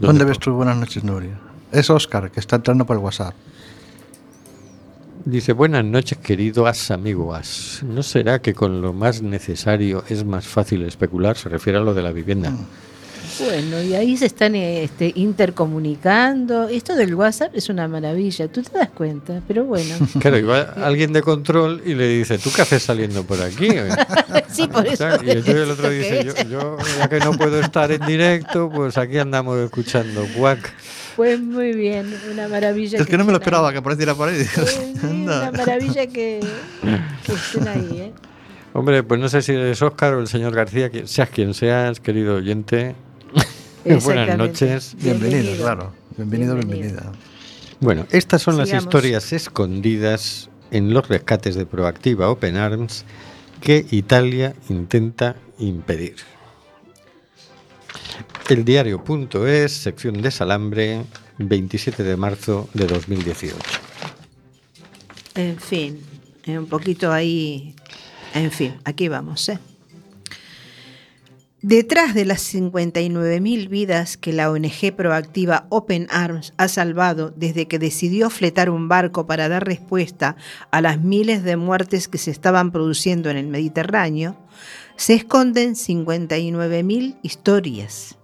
[0.07, 0.53] ¿Dónde ves tú?
[0.53, 1.39] Buenas noches, Nuria.
[1.73, 3.35] Es Oscar, que está entrando por el WhatsApp.
[5.25, 7.81] Dice, buenas noches, queridos amigos.
[7.83, 11.39] ¿No será que con lo más necesario es más fácil especular?
[11.39, 12.51] Se refiere a lo de la vivienda.
[12.51, 12.67] Mm.
[13.39, 16.69] Bueno, y ahí se están este, intercomunicando.
[16.69, 19.95] Esto del WhatsApp es una maravilla, tú te das cuenta, pero bueno.
[20.21, 23.69] Claro, y va alguien de control y le dice, ¿tú qué haces saliendo por aquí?
[24.49, 25.09] sí, por eso.
[25.25, 28.71] Y entonces el otro ¿esto dice, yo, yo, ya que no puedo estar en directo,
[28.71, 30.73] pues aquí andamos escuchando Guac.
[31.17, 32.99] Pues muy bien, una maravilla.
[32.99, 33.75] Es que no me lo esperaba ahí.
[33.75, 34.45] que apareciera por ahí.
[34.55, 36.41] Pues sí, una maravilla que,
[37.25, 38.13] que estén ahí, ¿eh?
[38.73, 42.01] Hombre, pues no sé si eres Óscar o el señor García, que seas quien seas,
[42.01, 42.97] querido oyente.
[44.05, 44.95] Buenas noches.
[44.99, 45.65] Bienvenido, Bienvenido.
[45.65, 45.93] claro.
[46.17, 46.89] Bienvenido, Bienvenido.
[46.89, 47.13] bienvenida.
[47.81, 53.05] Bueno, estas son las historias escondidas en los rescates de Proactiva Open Arms
[53.61, 56.17] que Italia intenta impedir.
[58.49, 61.03] El diario.es, sección de Salambre,
[61.39, 63.57] 27 de marzo de 2018.
[65.35, 66.01] En fin,
[66.45, 67.75] eh, un poquito ahí.
[68.35, 69.59] En fin, aquí vamos, ¿eh?
[71.67, 77.79] Detrás de las 59.000 vidas que la ONG proactiva Open Arms ha salvado desde que
[77.79, 80.37] decidió fletar un barco para dar respuesta
[80.71, 84.37] a las miles de muertes que se estaban produciendo en el Mediterráneo,
[84.97, 88.19] se esconden 59.000 historias.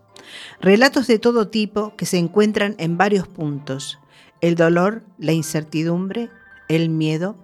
[0.61, 3.99] Relatos de todo tipo que se encuentran en varios puntos.
[4.43, 6.29] El dolor, la incertidumbre,
[6.69, 7.37] el miedo,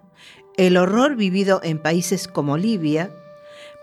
[0.58, 3.10] el horror vivido en países como Libia,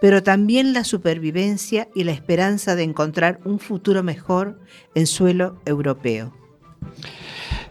[0.04, 4.60] pero también la supervivencia y la esperanza de encontrar un futuro mejor
[4.96, 6.34] en suelo europeo.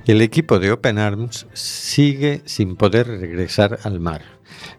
[0.07, 4.23] El equipo de Open Arms sigue sin poder regresar al mar.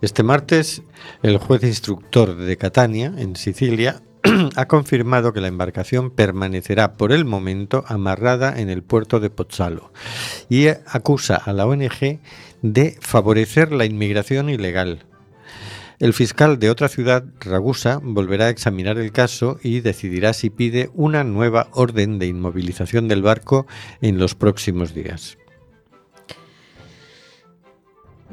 [0.02, 0.82] Este martes,
[1.22, 4.02] el juez instructor de Catania, en Sicilia,
[4.56, 9.94] ha confirmado que la embarcación permanecerá por el momento amarrada en el puerto de Pozzalo
[10.50, 12.20] y acusa a la ONG
[12.64, 15.06] de favorecer la inmigración ilegal.
[16.04, 20.90] El fiscal de otra ciudad, Ragusa, volverá a examinar el caso y decidirá si pide
[20.94, 23.68] una nueva orden de inmovilización del barco
[24.02, 25.38] en los próximos días.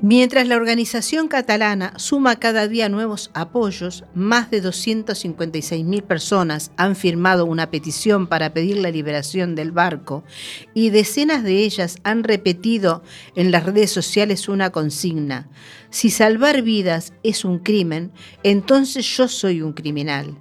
[0.03, 7.45] Mientras la organización catalana suma cada día nuevos apoyos, más de 256.000 personas han firmado
[7.45, 10.25] una petición para pedir la liberación del barco
[10.73, 13.03] y decenas de ellas han repetido
[13.37, 15.51] en las redes sociales una consigna.
[15.91, 18.11] Si salvar vidas es un crimen,
[18.43, 20.35] entonces yo soy un criminal.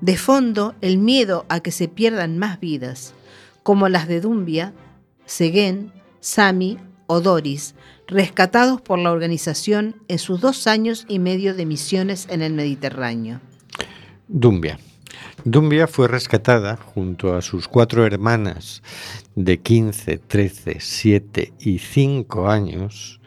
[0.00, 3.12] De fondo, el miedo a que se pierdan más vidas,
[3.62, 4.72] como las de Dumbia,
[5.26, 7.74] Seguén, Sami o Doris,
[8.08, 13.40] rescatados por la organización en sus dos años y medio de misiones en el Mediterráneo.
[14.26, 14.78] Dumbia.
[15.44, 18.82] Dumbia fue rescatada junto a sus cuatro hermanas
[19.34, 23.20] de 15, 13, 7 y 5 años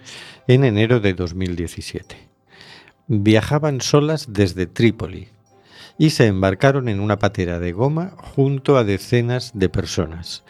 [0.47, 2.17] en enero de 2017.
[3.07, 5.29] Viajaban solas desde Trípoli
[5.97, 10.43] y se embarcaron en una patera de goma junto a decenas de personas.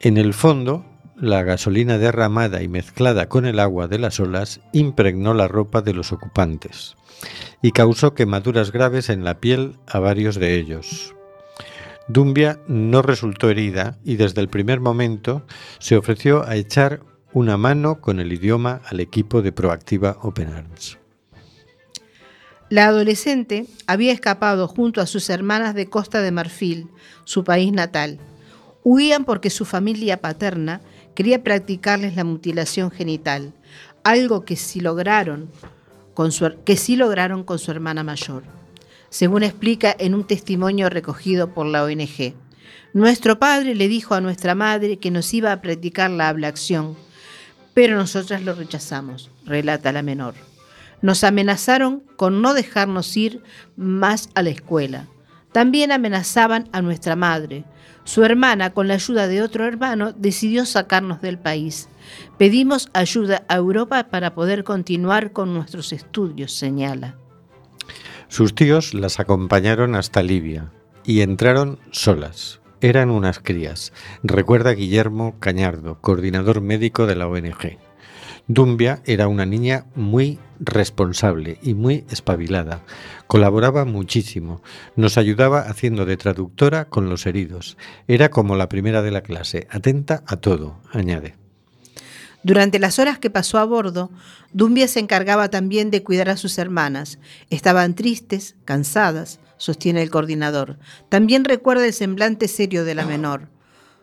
[0.00, 0.84] En el fondo,
[1.16, 5.94] la gasolina derramada y mezclada con el agua de las olas impregnó la ropa de
[5.94, 6.96] los ocupantes
[7.62, 11.14] y causó quemaduras graves en la piel a varios de ellos.
[12.08, 15.46] Dumbia no resultó herida y desde el primer momento
[15.78, 17.00] se ofreció a echar
[17.32, 20.98] una mano con el idioma al equipo de Proactiva Open Arms.
[22.68, 26.88] La adolescente había escapado junto a sus hermanas de Costa de Marfil,
[27.24, 28.18] su país natal.
[28.82, 30.80] Huían porque su familia paterna
[31.14, 33.52] quería practicarles la mutilación genital,
[34.02, 35.50] algo que sí lograron
[36.14, 38.44] con su, que sí lograron con su hermana mayor,
[39.10, 42.34] según explica en un testimonio recogido por la ONG.
[42.92, 46.96] Nuestro padre le dijo a nuestra madre que nos iba a practicar la ablación,
[47.74, 50.34] pero nosotras lo rechazamos, relata la menor.
[51.02, 53.42] Nos amenazaron con no dejarnos ir
[53.76, 55.08] más a la escuela.
[55.52, 57.64] También amenazaban a nuestra madre.
[58.04, 61.88] Su hermana, con la ayuda de otro hermano, decidió sacarnos del país.
[62.38, 67.16] Pedimos ayuda a Europa para poder continuar con nuestros estudios, señala.
[68.28, 70.70] Sus tíos las acompañaron hasta Libia
[71.04, 72.60] y entraron solas.
[72.80, 73.92] Eran unas crías,
[74.22, 77.78] recuerda Guillermo Cañardo, coordinador médico de la ONG.
[78.46, 82.82] Dumbia era una niña muy responsable y muy espabilada.
[83.26, 84.62] Colaboraba muchísimo.
[84.96, 87.78] Nos ayudaba haciendo de traductora con los heridos.
[88.06, 91.36] Era como la primera de la clase, atenta a todo, añade.
[92.42, 94.10] Durante las horas que pasó a bordo,
[94.52, 97.18] Dumbia se encargaba también de cuidar a sus hermanas.
[97.48, 100.78] Estaban tristes, cansadas, sostiene el coordinador.
[101.08, 103.48] También recuerda el semblante serio de la menor.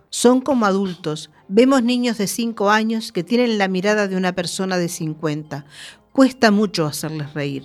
[0.09, 1.29] Son como adultos.
[1.53, 5.65] Vemos niños de 5 años que tienen la mirada de una persona de 50.
[6.13, 7.63] Cuesta mucho hacerles reír.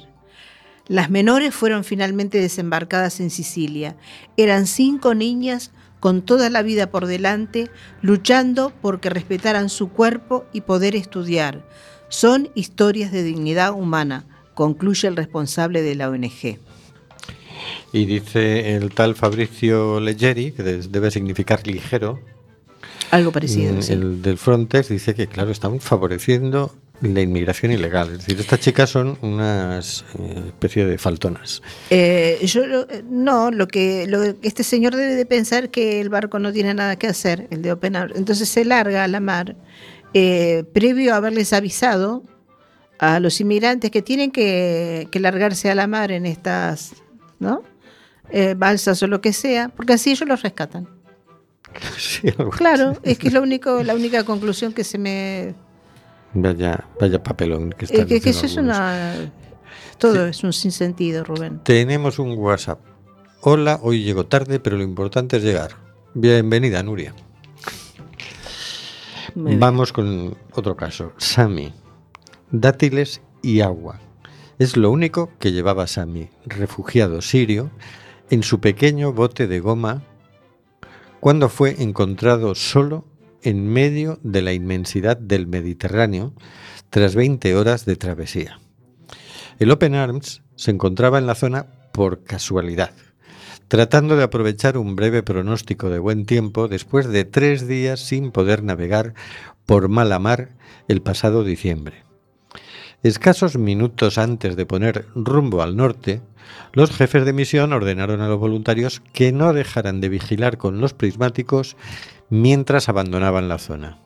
[0.88, 3.96] Las menores fueron finalmente desembarcadas en Sicilia.
[4.36, 5.70] Eran cinco niñas
[6.00, 7.70] con toda la vida por delante,
[8.02, 11.64] luchando porque respetaran su cuerpo y poder estudiar.
[12.08, 16.58] Son historias de dignidad humana, concluye el responsable de la ONG.
[17.92, 22.18] Y dice el tal Fabricio Leggeri, que debe significar ligero,
[23.10, 23.74] Algo parecido.
[23.74, 23.92] mm, sí.
[23.92, 28.10] el del Frontex, dice que, claro, están favoreciendo la inmigración ilegal.
[28.12, 31.62] Es decir, estas chicas son unas eh, especie de faltonas.
[31.90, 36.38] Eh, yo eh, no, lo que, lo este señor debe de pensar que el barco
[36.38, 38.16] no tiene nada que hacer, el de Open Arms.
[38.16, 39.56] Entonces se larga a la mar,
[40.14, 42.22] eh, previo a haberles avisado
[42.98, 46.94] a los inmigrantes que tienen que, que largarse a la mar en estas,
[47.38, 47.62] ¿no?
[48.30, 50.88] Eh, balsas o lo que sea, porque así ellos los rescatan.
[51.98, 55.54] Sí, Claro, es que es lo único, la única conclusión que se me
[56.34, 59.14] Vaya, vaya papelón que están que, eso es una
[59.98, 61.60] todo es un sinsentido, Rubén.
[61.64, 62.80] Tenemos un WhatsApp.
[63.40, 65.70] Hola, hoy llego tarde, pero lo importante es llegar.
[66.12, 67.14] Bienvenida, Nuria.
[69.34, 69.60] Muy bien.
[69.60, 71.12] Vamos con otro caso.
[71.16, 71.72] Sami.
[72.50, 74.00] Dátiles y agua.
[74.58, 77.70] Es lo único que llevaba Sami, refugiado sirio,
[78.28, 80.02] en su pequeño bote de goma
[81.20, 83.04] cuando fue encontrado solo
[83.42, 86.32] en medio de la inmensidad del Mediterráneo
[86.90, 88.60] tras 20 horas de travesía.
[89.58, 92.90] El Open Arms se encontraba en la zona por casualidad,
[93.68, 98.62] tratando de aprovechar un breve pronóstico de buen tiempo después de tres días sin poder
[98.62, 99.14] navegar
[99.64, 100.50] por mala mar
[100.88, 102.05] el pasado diciembre.
[103.06, 106.22] Escasos minutos antes de poner rumbo al norte,
[106.72, 110.92] los jefes de misión ordenaron a los voluntarios que no dejaran de vigilar con los
[110.92, 111.76] prismáticos
[112.30, 114.00] mientras abandonaban la zona.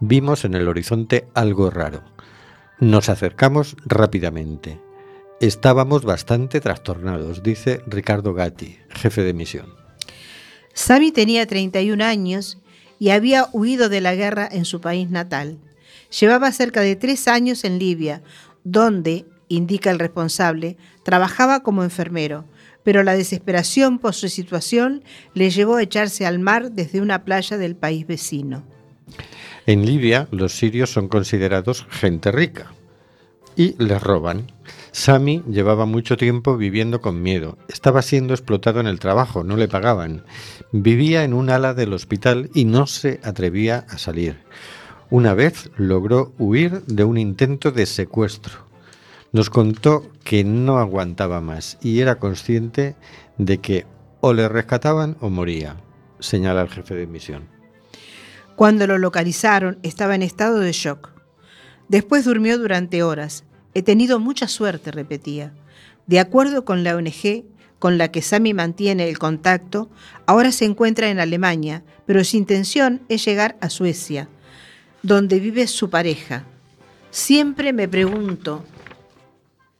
[0.00, 2.02] Vimos en el horizonte algo raro.
[2.80, 4.80] Nos acercamos rápidamente.
[5.40, 9.72] Estábamos bastante trastornados, dice Ricardo Gatti, jefe de misión.
[10.72, 12.58] Sami tenía 31 años
[12.98, 15.60] y había huido de la guerra en su país natal.
[16.20, 18.22] Llevaba cerca de tres años en Libia,
[18.62, 22.44] donde, indica el responsable, trabajaba como enfermero,
[22.82, 25.02] pero la desesperación por su situación
[25.34, 28.62] le llevó a echarse al mar desde una playa del país vecino.
[29.66, 32.72] En Libia, los sirios son considerados gente rica
[33.56, 34.52] y les roban.
[34.92, 37.58] Sami llevaba mucho tiempo viviendo con miedo.
[37.68, 40.24] Estaba siendo explotado en el trabajo, no le pagaban.
[40.70, 44.36] Vivía en un ala del hospital y no se atrevía a salir.
[45.10, 48.66] Una vez logró huir de un intento de secuestro.
[49.32, 52.96] Nos contó que no aguantaba más y era consciente
[53.36, 53.86] de que
[54.20, 55.76] o le rescataban o moría,
[56.20, 57.48] señala el jefe de misión.
[58.56, 61.10] Cuando lo localizaron, estaba en estado de shock.
[61.88, 63.44] Después durmió durante horas.
[63.74, 65.52] He tenido mucha suerte, repetía.
[66.06, 67.44] De acuerdo con la ONG
[67.78, 69.90] con la que Sami mantiene el contacto,
[70.24, 74.28] ahora se encuentra en Alemania, pero su intención es llegar a Suecia,
[75.04, 76.44] donde vive su pareja.
[77.10, 78.64] Siempre me pregunto,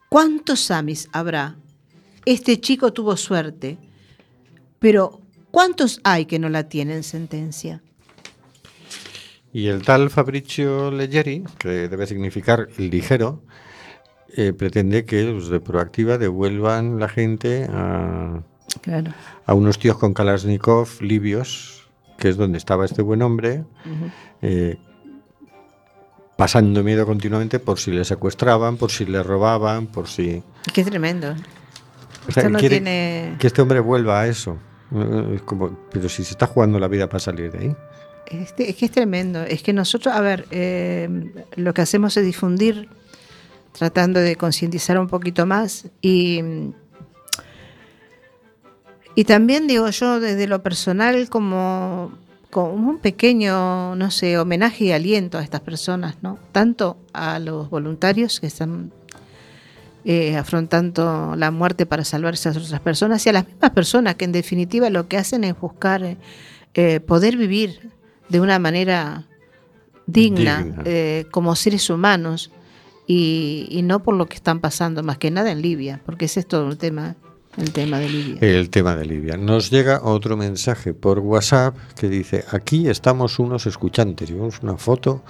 [0.08, 1.56] ¿cuántos Samis habrá?
[2.26, 3.78] Este chico tuvo suerte,
[4.78, 5.20] pero
[5.50, 7.82] ¿cuántos hay que no la tienen sentencia?
[9.52, 13.42] Y el tal Fabricio Leggeri, que debe significar ligero,
[14.36, 18.42] eh, pretende que los de Proactiva devuelvan la gente a,
[18.82, 19.14] Claro.
[19.46, 23.64] a unos tíos con Kalashnikov libios, que es donde estaba este buen hombre,
[24.42, 24.76] eh,
[26.36, 30.42] pasando miedo continuamente por si le secuestraban, por si le robaban, por si...
[30.72, 31.34] Qué tremendo.
[32.28, 34.58] O sea, Esto no quiere tiene- que este hombre vuelva a eso.
[35.34, 37.76] Es como, pero si se está jugando la vida para salir de ahí.
[38.26, 39.42] Es que es tremendo.
[39.42, 41.08] Es que nosotros, a ver, eh,
[41.56, 42.88] lo que hacemos es difundir,
[43.72, 46.40] tratando de concientizar un poquito más y,
[49.14, 52.12] y también digo yo desde lo personal como,
[52.54, 56.38] como un pequeño, no sé, homenaje y aliento a estas personas, ¿no?
[56.52, 58.92] Tanto a los voluntarios que están
[60.04, 64.14] eh, afrontando la muerte para salvar a esas otras personas y a las mismas personas
[64.14, 66.16] que en definitiva lo que hacen es buscar eh,
[66.74, 67.90] eh, poder vivir
[68.28, 69.26] de una manera
[70.06, 70.82] digna, Digna.
[70.84, 72.52] eh, como seres humanos
[73.08, 76.38] y, y no por lo que están pasando más que nada en Libia, porque ese
[76.38, 77.16] es todo un tema,
[77.56, 78.38] el tema de Libia.
[78.40, 79.36] El tema de Libia.
[79.36, 84.30] Nos llega otro mensaje por WhatsApp que dice, aquí estamos unos escuchantes.
[84.30, 85.22] Y vemos una foto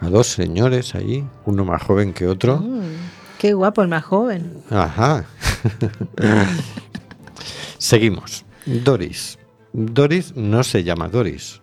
[0.00, 2.58] a dos señores ahí, uno más joven que otro.
[2.58, 2.82] Mm,
[3.38, 4.62] qué guapo el más joven.
[4.70, 5.26] Ajá.
[7.78, 8.44] Seguimos.
[8.66, 9.38] Doris.
[9.72, 11.60] Doris no se llama Doris.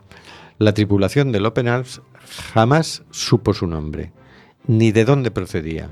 [0.58, 2.02] La tripulación del Open Arms
[2.54, 4.14] jamás supo su nombre,
[4.68, 5.90] ni de dónde procedía,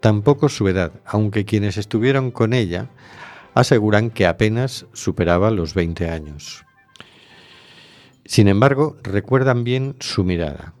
[0.00, 2.90] tampoco su edad, aunque quienes estuvieron con ella
[3.54, 6.64] aseguran que apenas superaba los 20 años.
[8.26, 10.74] Sin embargo, recuerdan bien su mirada,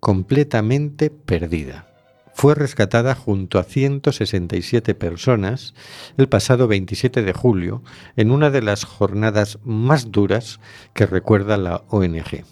[0.00, 1.88] completamente perdida.
[2.32, 5.74] Fue rescatada junto a 167 personas
[6.16, 7.82] el pasado 27 de julio
[8.16, 10.58] en una de las jornadas más duras
[10.94, 12.44] que recuerda la ONG.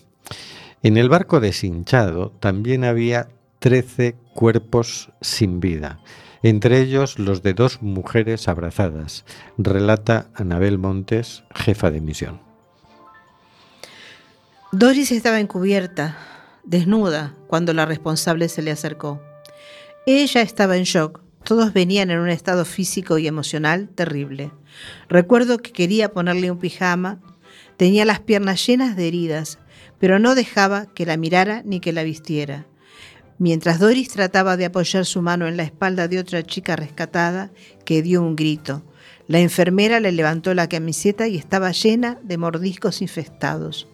[0.84, 3.28] En el barco deshinchado también había
[3.58, 6.00] 13 cuerpos sin vida,
[6.42, 9.24] entre ellos los de dos mujeres abrazadas,
[9.58, 12.40] relata Anabel Montes, jefa de misión.
[14.72, 16.16] Doris estaba encubierta,
[16.64, 19.20] desnuda, cuando la responsable se le acercó.
[20.06, 21.20] Ella estaba en shock.
[21.44, 24.50] Todos venían en un estado físico y emocional terrible.
[25.08, 27.20] Recuerdo que quería ponerle un pijama.
[27.76, 29.58] Tenía las piernas llenas de heridas,
[29.98, 32.66] pero no dejaba que la mirara ni que la vistiera.
[33.42, 37.50] Mientras Doris trataba de apoyar su mano en la espalda de otra chica rescatada,
[37.84, 38.84] que dio un grito.
[39.26, 43.88] La enfermera le levantó la camiseta y estaba llena de mordiscos infestados.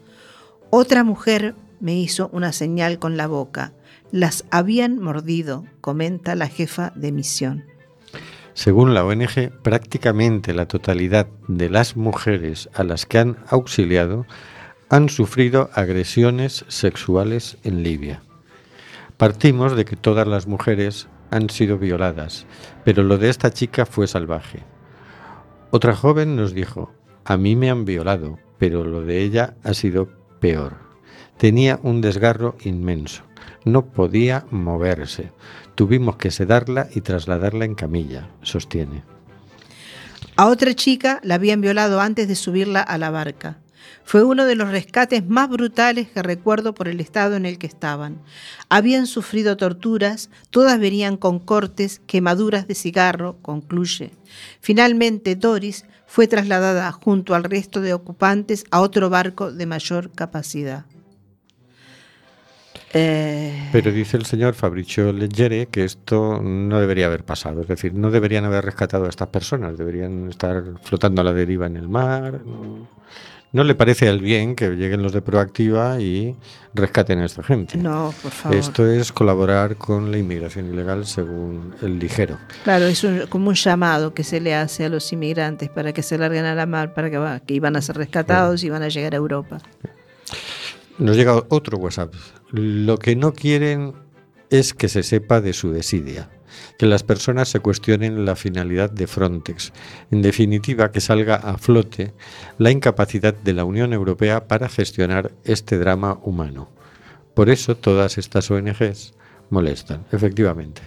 [0.68, 3.72] Otra mujer me hizo una señal con la boca.
[4.12, 7.64] Las habían mordido, comenta la jefa de misión.
[8.52, 14.26] Según la ONG, prácticamente la totalidad de las mujeres a las que han auxiliado
[14.90, 18.20] han sufrido agresiones sexuales en Libia.
[19.18, 22.46] Partimos de que todas las mujeres han sido violadas,
[22.84, 24.62] pero lo de esta chica fue salvaje.
[25.72, 26.92] Otra joven nos dijo,
[27.24, 30.08] a mí me han violado, pero lo de ella ha sido
[30.38, 30.76] peor.
[31.36, 33.24] Tenía un desgarro inmenso,
[33.64, 35.32] no podía moverse.
[35.74, 39.02] Tuvimos que sedarla y trasladarla en camilla, sostiene.
[40.36, 43.58] A otra chica la habían violado antes de subirla a la barca.
[44.04, 47.66] Fue uno de los rescates más brutales que recuerdo por el estado en el que
[47.66, 48.22] estaban.
[48.68, 54.12] Habían sufrido torturas, todas venían con cortes, quemaduras de cigarro, concluye.
[54.60, 60.86] Finalmente Doris fue trasladada junto al resto de ocupantes a otro barco de mayor capacidad.
[62.94, 67.60] Eh, Pero dice el señor Fabricio Leggere que esto no debería haber pasado.
[67.60, 71.66] Es decir, no deberían haber rescatado a estas personas, deberían estar flotando a la deriva
[71.66, 72.40] en el mar.
[72.46, 72.88] No,
[73.52, 76.36] no le parece al bien que lleguen los de Proactiva y
[76.74, 77.78] rescaten a esta gente.
[77.78, 78.56] no, por favor.
[78.58, 82.38] Esto es colaborar con la inmigración ilegal, según el ligero.
[82.64, 86.02] Claro, es un- como un llamado que se le hace a los inmigrantes para que
[86.02, 89.14] se larguen a la mar, para que, iban a ser rescatados y van a llegar
[89.14, 89.58] a Europa.
[90.98, 92.12] Nos llega otro WhatsApp.
[92.50, 93.94] Lo que no quieren
[94.50, 96.28] es que se sepa de su desidia,
[96.78, 99.72] que las personas se cuestionen la finalidad de Frontex.
[100.12, 102.14] En definitiva, que salga a flote
[102.56, 106.70] la incapacidad de la Unión Europea para gestionar este drama humano.
[107.34, 109.12] Por eso todas estas ONGs
[109.50, 110.82] molestan, efectivamente.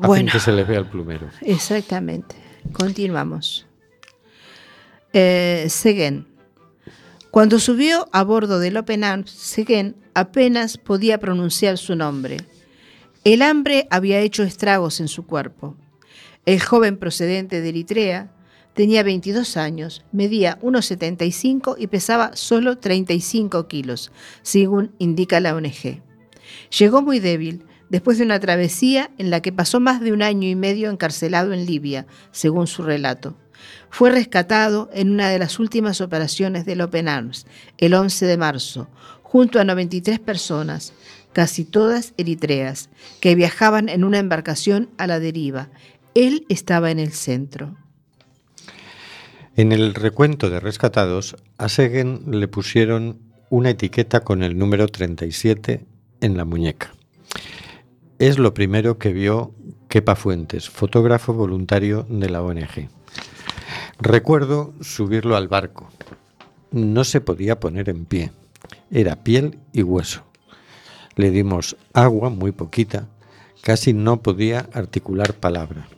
[0.00, 0.30] Hacen Bueno.
[0.32, 1.28] que se les vea el plumero.
[1.40, 2.36] Exactamente.
[2.72, 3.66] Continuamos.
[5.14, 6.26] Eh, Seguén.
[7.30, 12.36] Cuando subió a bordo del Open Arms, Seguén apenas podía pronunciar su nombre.
[13.28, 15.76] El hambre había hecho estragos en su cuerpo.
[16.46, 18.32] El joven procedente de Eritrea
[18.72, 26.00] tenía 22 años, medía 1,75 y pesaba solo 35 kilos, según indica la ONG.
[26.78, 30.48] Llegó muy débil, después de una travesía en la que pasó más de un año
[30.48, 33.36] y medio encarcelado en Libia, según su relato.
[33.90, 38.88] Fue rescatado en una de las últimas operaciones del Open Arms, el 11 de marzo,
[39.22, 40.94] junto a 93 personas,
[41.32, 45.68] casi todas eritreas, que viajaban en una embarcación a la deriva.
[46.14, 47.76] Él estaba en el centro.
[49.56, 53.18] En el recuento de rescatados, a Segen le pusieron
[53.50, 55.84] una etiqueta con el número 37
[56.20, 56.92] en la muñeca.
[58.18, 59.54] Es lo primero que vio
[59.88, 62.88] Kepa Fuentes, fotógrafo voluntario de la ONG.
[64.00, 65.88] Recuerdo subirlo al barco.
[66.70, 68.30] No se podía poner en pie.
[68.90, 70.27] Era piel y hueso.
[71.18, 73.08] Le dimos agua muy poquita.
[73.62, 75.88] Casi no podía articular palabra.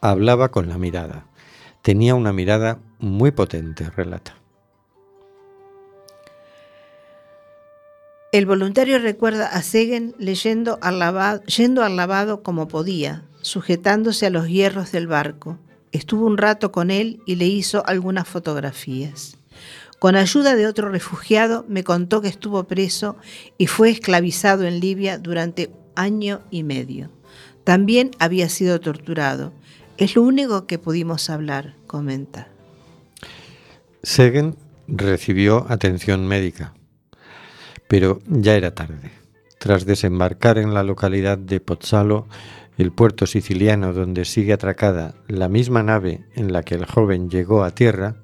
[0.00, 1.26] Hablaba con la mirada.
[1.82, 4.34] Tenía una mirada muy potente, relata.
[8.32, 10.80] El voluntario recuerda a Segen leyendo
[11.46, 15.58] yendo al lavado como podía, sujetándose a los hierros del barco.
[15.92, 19.36] Estuvo un rato con él y le hizo algunas fotografías.
[19.98, 23.16] Con ayuda de otro refugiado me contó que estuvo preso
[23.56, 27.10] y fue esclavizado en Libia durante año y medio.
[27.64, 29.52] También había sido torturado.
[29.96, 32.48] Es lo único que pudimos hablar, comenta.
[34.02, 36.74] Segen recibió atención médica,
[37.88, 39.10] pero ya era tarde.
[39.58, 42.28] Tras desembarcar en la localidad de Pozzalo,
[42.76, 47.64] el puerto siciliano donde sigue atracada la misma nave en la que el joven llegó
[47.64, 48.16] a tierra,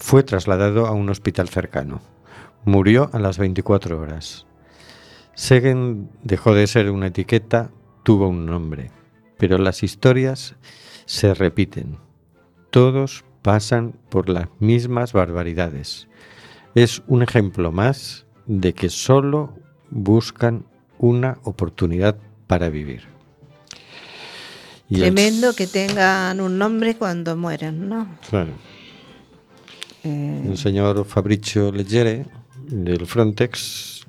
[0.00, 2.00] fue trasladado a un hospital cercano.
[2.64, 4.46] Murió a las 24 horas.
[5.34, 7.70] Segen dejó de ser una etiqueta,
[8.02, 8.90] tuvo un nombre,
[9.38, 10.56] pero las historias
[11.06, 11.98] se repiten.
[12.70, 16.08] Todos pasan por las mismas barbaridades.
[16.74, 19.54] Es un ejemplo más de que solo
[19.90, 20.66] buscan
[20.98, 23.04] una oportunidad para vivir.
[24.88, 28.18] Y el- Tremendo que tengan un nombre cuando mueren, ¿no?
[28.28, 28.52] Claro.
[30.04, 32.26] Eh, El señor Fabricio Leggere
[32.68, 34.02] del Frontex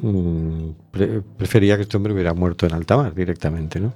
[0.00, 3.92] mm, pre- prefería que este hombre hubiera muerto en alta mar directamente, ¿no?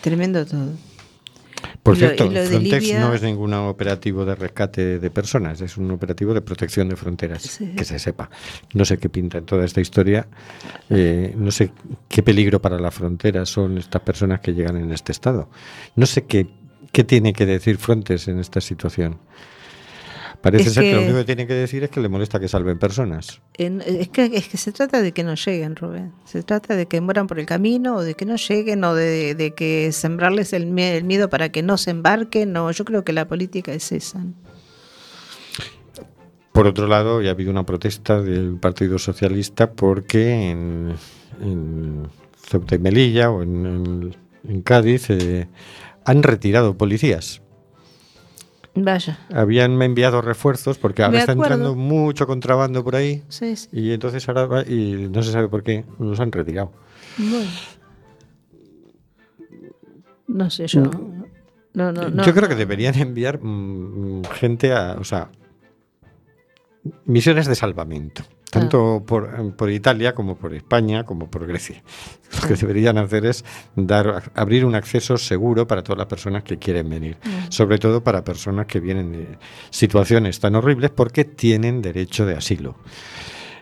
[0.00, 0.70] tremendo todo.
[1.82, 5.60] Por lo- cierto, lo de Frontex Libia- no es ningún operativo de rescate de personas,
[5.60, 7.72] es un operativo de protección de fronteras, Sí.
[7.76, 8.30] que se sepa.
[8.72, 10.26] No sé qué pinta en toda esta historia,
[10.88, 11.72] eh, no sé
[12.08, 15.50] qué peligro para la frontera son estas personas que llegan en este estado.
[15.96, 16.46] No sé qué,
[16.92, 19.18] qué tiene que decir Frontex en esta situación.
[20.42, 20.94] Parece Es ser que...
[20.94, 23.42] lo único que tiene que decir es que le molesta que salven personas.
[23.58, 26.12] En- es, que, es que se trata de que no lleguen, Rubén.
[26.24, 29.34] Se trata de que mueran por el camino o de que no lleguen o de,
[29.34, 32.52] de que sembrarles el, el miedo para que no se embarquen.
[32.52, 34.24] No, yo creo que la política es esa.
[36.52, 40.94] Por otro lado, ya ha habido una protesta del Partido Socialista porque en,
[41.42, 42.08] en
[42.48, 44.12] Ceuta y Melilla o en
[44.64, 45.48] Cádiz eh,
[46.04, 47.40] han retirado policías.
[48.74, 49.18] Vaya.
[49.34, 53.68] Habían enviado refuerzos porque ahora está entrando mucho contrabando por ahí Sí, sí.
[53.72, 56.72] y entonces ahora va- y no se sabe por qué los han retirado.
[57.18, 57.50] Bueno.
[60.28, 60.82] No sé, yo.
[61.74, 62.22] No, no, no.
[62.24, 65.30] Yo creo que deberían enviar mm, gente a, o sea,
[67.04, 71.82] misiones de salvamento, tanto por, por Italia como por España como por Grecia.
[72.42, 73.44] Lo que deberían hacer es
[73.76, 77.16] dar, abrir un acceso seguro para todas las personas que quieren venir,
[77.48, 79.38] sobre todo para personas que vienen de
[79.70, 82.76] situaciones tan horribles porque tienen derecho de asilo.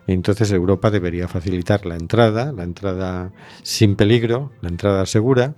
[0.07, 3.31] Entonces Europa debería facilitar la entrada, la entrada
[3.63, 5.55] sin peligro, la entrada segura,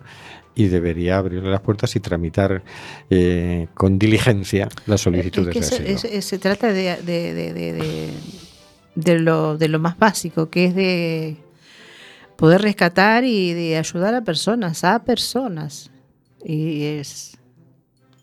[0.56, 2.64] y debería abrirle las puertas y tramitar
[3.08, 5.96] eh, con diligencia las solicitudes Es que de asilo.
[5.96, 8.10] es- es- se trata de, de- de- de-
[8.94, 11.36] de- lo, de lo más básico, que es de
[12.36, 15.90] poder rescatar y de ayudar a personas, a personas.
[16.44, 17.36] Y es,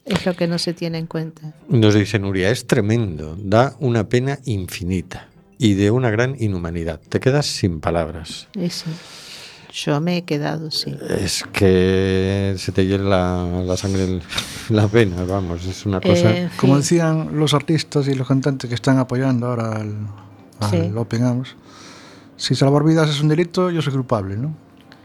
[0.05, 1.53] es lo que no se tiene en cuenta.
[1.70, 5.28] Nos dice Nuria, es tremendo, da una pena infinita
[5.59, 6.99] y de una gran inhumanidad.
[7.09, 8.47] Te quedas sin palabras.
[8.55, 8.89] Sí,
[9.86, 10.95] yo me he quedado, sí.
[11.20, 13.03] Es que se te hiela
[13.47, 14.22] la, la sangre, en
[14.70, 16.32] la pena, vamos, es una cosa...
[16.32, 19.95] Eh, en Como decían los artistas y los cantantes que están apoyando ahora al,
[20.60, 20.91] al Sí.
[20.95, 21.55] Open Arms,
[22.36, 24.53] si salvar vidas es un delito, yo soy culpable, ¿no?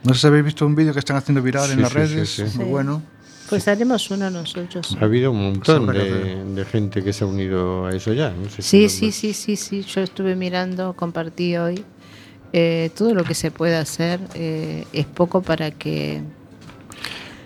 [0.05, 2.29] No sé si habéis visto un vídeo que están haciendo viral Sí, en las redes,
[2.31, 2.43] sí.
[2.43, 2.59] muy Sí.
[2.65, 3.03] bueno.
[3.49, 4.97] Pues haremos uno nosotros.
[5.01, 8.13] Ha habido un montón Habrá que de, de gente que se ha unido a eso
[8.15, 8.31] ya.
[8.31, 9.83] No sé si Sí, no- sí, sí, sí, sí.
[9.83, 11.85] Yo estuve mirando, compartí hoy.
[12.55, 16.23] eh, todo lo que se puede hacer eh, es poco para que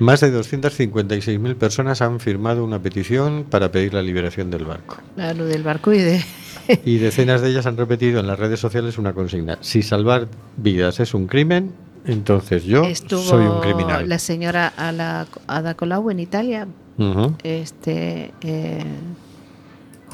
[0.00, 4.96] Más de 256.000 personas han firmado una petición para pedir la liberación del barco.
[5.16, 6.24] lo del barco y de
[6.84, 9.58] Y decenas de ellas han repetido en las redes sociales una consigna.
[9.60, 11.72] Si salvar vidas es un crimen,
[12.04, 14.08] entonces yo estuvo soy un criminal.
[14.08, 16.66] la señora Ala- Ada Colau en Italia,
[16.98, 17.34] Ujú.
[17.42, 18.84] este, eh,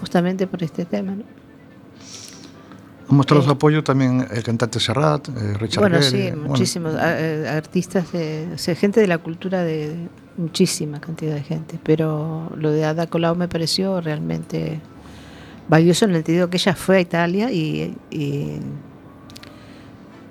[0.00, 1.12] justamente por este tema.
[1.12, 1.24] ¿no?
[3.08, 3.44] Ha mostrado Eh.
[3.44, 8.10] su apoyo también el cantante Serrat, eh, Richard Bueno, Gere, sí, bueno, muchísimos eh, artistas,
[8.12, 12.70] de- o sea, gente de la cultura de, de muchísima cantidad de gente, pero lo
[12.70, 14.80] de Ada Colau me pareció realmente
[15.68, 18.60] valioso en el sentido que ella fue a Italia y, y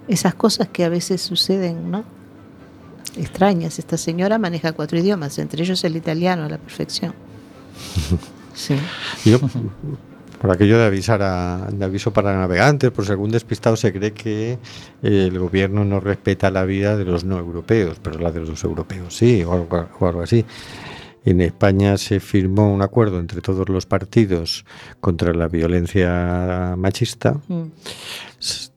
[0.07, 2.03] esas cosas que a veces suceden, ¿no?
[3.17, 3.79] Extrañas.
[3.79, 7.13] Esta señora maneja cuatro idiomas, entre ellos el italiano a la perfección.
[8.53, 8.75] Sí.
[9.23, 9.39] Yo,
[10.41, 14.11] por aquello de avisar a, de aviso para navegantes, por si algún despistado se cree
[14.11, 14.59] que eh,
[15.01, 19.15] el gobierno no respeta la vida de los no europeos, pero la de los europeos
[19.15, 20.43] sí, o algo, o algo así.
[21.23, 24.65] En España se firmó un acuerdo entre todos los partidos
[24.99, 27.39] contra la violencia machista.
[27.47, 27.65] Mm.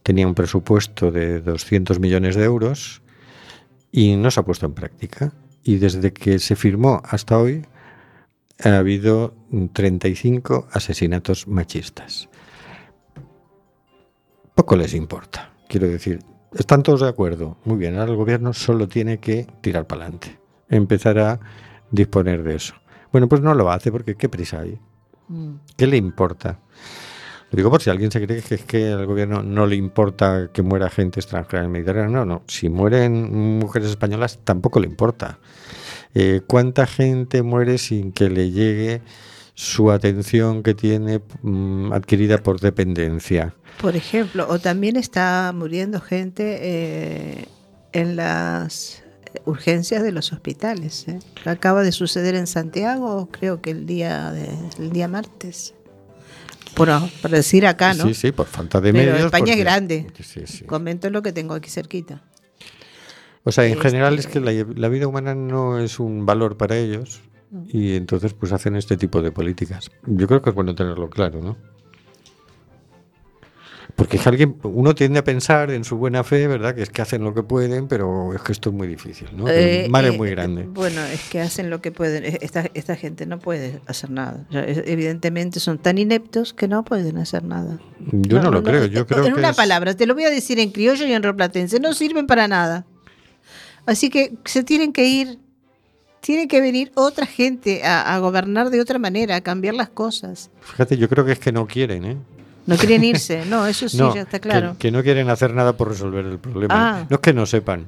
[0.03, 3.01] Tenía un presupuesto de 200 millones de euros
[3.91, 5.33] y no se ha puesto en práctica.
[5.63, 7.65] Y desde que se firmó hasta hoy
[8.63, 9.35] ha habido
[9.73, 12.29] 35 asesinatos machistas.
[14.55, 15.53] Poco les importa.
[15.69, 16.21] Quiero decir,
[16.55, 17.57] están todos de acuerdo.
[17.65, 20.39] Muy bien, ahora el gobierno solo tiene que tirar para adelante.
[20.69, 21.41] Empezar a
[21.91, 22.75] disponer de eso.
[23.13, 24.79] Bueno, pues no lo hace porque qué prisa hay.
[25.29, 25.55] Mm.
[25.77, 26.59] ¿Qué le importa?
[27.51, 30.51] Lo digo por si alguien se cree que es que al gobierno no le importa
[30.53, 32.11] que muera gente extranjera en el Mediterráneo.
[32.11, 32.43] No, no.
[32.49, 35.39] Si mueren mujeres españolas, tampoco le importa.
[36.15, 39.03] Eh, ¿Cuánta gente muere sin que le llegue
[39.55, 43.55] su atención que tiene mm, adquirida por dependencia?
[43.81, 47.49] Por ejemplo, o también está muriendo gente eh,
[47.93, 49.04] en las
[49.45, 51.07] urgencias de los hospitales.
[51.09, 51.19] ¿eh?
[51.45, 55.75] Acaba de suceder en Santiago, creo que el día de- el día martes.
[56.75, 56.89] Por,
[57.23, 58.05] por decir acá, ¿no?
[58.09, 59.27] Sí, sí, por falta de Pero medios.
[59.27, 60.07] España es grande.
[60.21, 60.65] Sí, sí.
[60.65, 62.23] Comento lo que tengo aquí cerquita.
[63.45, 66.57] O sea, en general es Este- que la, la vida humana no es un valor
[66.57, 67.21] para ellos
[67.69, 69.91] y entonces pues hacen este tipo de políticas.
[70.07, 71.57] Yo creo que es bueno tenerlo claro, ¿no?
[73.97, 76.75] Porque es alguien, uno tiende a pensar en su buena fe, ¿verdad?
[76.75, 79.49] Que es que hacen lo que pueden, pero es que esto es muy difícil, ¿no?
[79.49, 80.65] Eh, el es eh, muy grande.
[80.65, 82.25] Bueno, es que hacen lo que pueden.
[82.25, 84.45] E- Esta, esta gente no puede hacer nada.
[84.49, 87.79] O sea, es- evidentemente son tan ineptos que no pueden hacer nada.
[88.11, 90.31] Yo no, lo creo, yo creo en que una es- palabra, te lo voy a
[90.31, 92.85] decir en criollo y en roplatense, no sirven para nada.
[93.87, 95.39] Así que se tienen que ir,
[96.21, 100.51] tiene que venir otra gente a, a gobernar de otra manera, a cambiar las cosas.
[100.63, 102.17] Fíjate, yo creo que es que no quieren, ¿eh?
[102.67, 104.77] No quieren irse, no, eso sí, No, ya está claro.
[104.79, 106.75] Que, no quieren hacer nada por resolver el problema.
[107.01, 107.07] Ah.
[107.11, 107.85] No es que no sepan,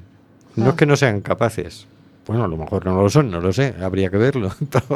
[0.56, 0.68] no Ah.
[0.70, 1.86] es que no sean capaces.
[2.26, 4.50] Bueno, a lo mejor no lo son, no lo sé, habría que verlo.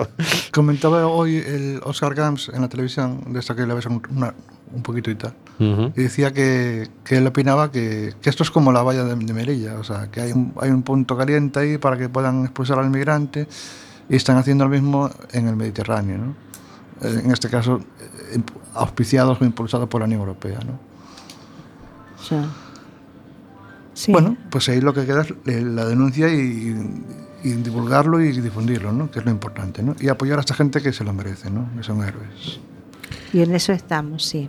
[0.53, 4.35] Comentaba hoy el Oscar Gams en la televisión, de esta que la ves un, una-
[4.73, 8.71] un poquito y tal, y decía que, que él opinaba que, que esto es como
[8.73, 11.77] la valla de, de Melilla, o sea, que hay un, hay un punto caliente ahí
[11.79, 13.49] para que puedan expulsar al migrante
[14.09, 16.35] y están haciendo lo mismo en el Mediterráneo, ¿no?
[17.03, 17.81] En este caso,
[18.33, 18.41] eh,
[18.75, 20.79] auspiciados o impulsados por la Unión Europea, ¿no?
[23.95, 24.13] Sí.
[24.13, 26.75] Bueno, pues ahí lo que queda es eh, la denuncia y,
[27.43, 29.11] y divulgarlo y difundirlo, ¿no?
[29.11, 29.97] Que es lo importante, ¿no?
[30.01, 31.69] Y apoyar a esta gente que se lo merece, ¿no?
[31.77, 32.61] Que son héroes.
[33.33, 34.49] Y en eso estamos, sí.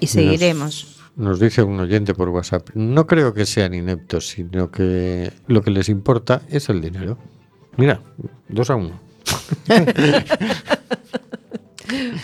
[0.00, 1.00] Y seguiremos.
[1.16, 5.70] Nos dice un oyente por WhatsApp, no creo que sean ineptos, sino que lo que
[5.70, 7.18] les importa es el dinero.
[7.76, 8.00] Mira,
[8.48, 8.98] dos a uno.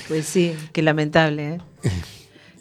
[0.08, 1.58] Pues sí, qué lamentable, ¿eh?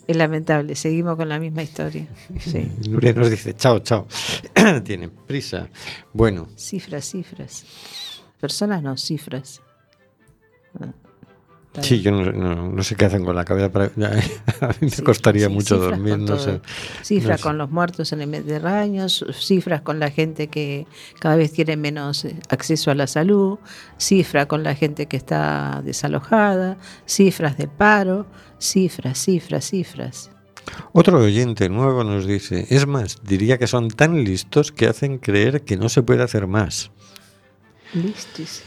[0.08, 2.08] Es lamentable, seguimos con la misma historia.
[2.40, 2.72] Sí.
[2.90, 4.08] Nuria nos dice, chao, chao.
[4.86, 5.68] Tienen prisa.
[6.14, 7.66] Bueno, Cifras, cifras.
[8.40, 9.62] Personas no, cifras.
[10.80, 10.94] Ah,
[11.82, 13.72] está sí, yo no, no- no sé qué hacen con la cabeza.
[13.72, 13.86] Para,
[14.62, 16.60] a mí me Sí, costaría sí, mucho dormir, no sé.
[17.04, 17.44] Cifras no sé.
[17.44, 20.88] con los muertos en el Mediterráneo, cifras con la gente que
[21.20, 23.60] cada vez tiene menos eh, acceso a la salud,
[23.98, 28.26] cifras con la gente que está desalojada, cifras del paro,
[28.60, 30.32] cifras, cifras, cifras.
[30.92, 35.62] Otro oyente nuevo nos dice, es más, diría que son tan listos que hacen creer
[35.64, 36.92] que no se puede hacer más.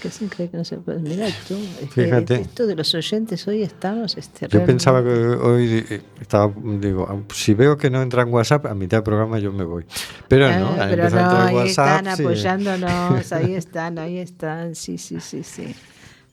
[0.01, 0.99] Que hacen creer que no se puede.
[1.01, 2.35] Mirá tú, es que Fíjate.
[2.37, 4.17] esto de los oyentes hoy estamos.
[4.17, 8.33] Este, Yo pensaba que hoy eh, estaba, digo, ah, si veo que no entra en
[8.33, 9.85] WhatsApp, a mitad del programa yo me voy.
[10.27, 11.99] Pero no, Ah, pero a no, ahí WhatsApp.
[11.99, 12.23] están sí.
[12.23, 15.75] apoyándonos, ahí están, ahí están, sí, sí, sí, sí,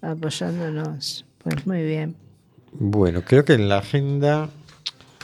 [0.02, 1.26] apoyándonos.
[1.44, 2.16] Pues muy bien.
[2.72, 4.50] Bueno, creo que en la agenda,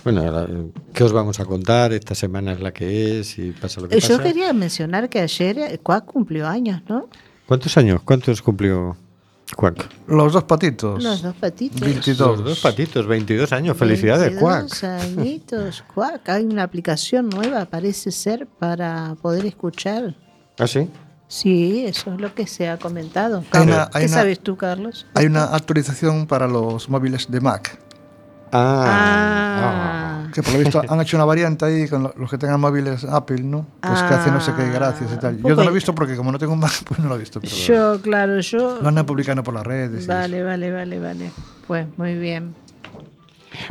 [0.04, 1.94] bueno, ¿qué os vamos a contar?
[1.94, 4.14] Esta semana es la que es y pasa lo que Eh, pasa.
[4.18, 7.08] Yo quería mencionar que ayer eh, Cuac cumplió años, ¿no?
[7.46, 8.02] ¿Cuántos años?
[8.04, 8.96] ¿Cuántos cumplió
[9.56, 9.88] Cuac?
[10.08, 11.04] Los dos patitos.
[11.04, 11.80] Los dos patitos.
[11.82, 12.38] 22.
[12.40, 13.78] Los dos patitos, 22 años.
[13.78, 14.84] Felicidades, 22 Cuac.
[15.02, 16.30] añitos, Cuac.
[16.30, 20.16] Hay una aplicación nueva, parece ser, para poder escuchar.
[20.58, 20.90] ¿Ah, sí?
[21.28, 23.40] Sí, eso es lo que se ha comentado.
[23.40, 25.06] Hay Carlos, una- hay ¿Qué una- sabes tú, Carlos?
[25.16, 27.80] Hay una actualización para los móviles de Mac.
[28.54, 30.26] Ah.
[30.26, 32.60] Ah, Que por lo visto han hecho una variante ahí con lo- los que tengan
[32.60, 33.66] móviles Apple, ¿no?
[33.82, 35.38] Pues que hace no sé qué Ah, gracias y tal.
[35.42, 37.20] Yo no lo he visto porque como no tengo un Mac, pues no lo he
[37.20, 37.40] visto.
[37.42, 38.80] Pero yo, claro, yo.
[38.82, 40.06] lo andan publicando por las redes.
[40.06, 41.32] y Vale, vale, vale, vale.
[41.68, 42.56] Pues muy bien.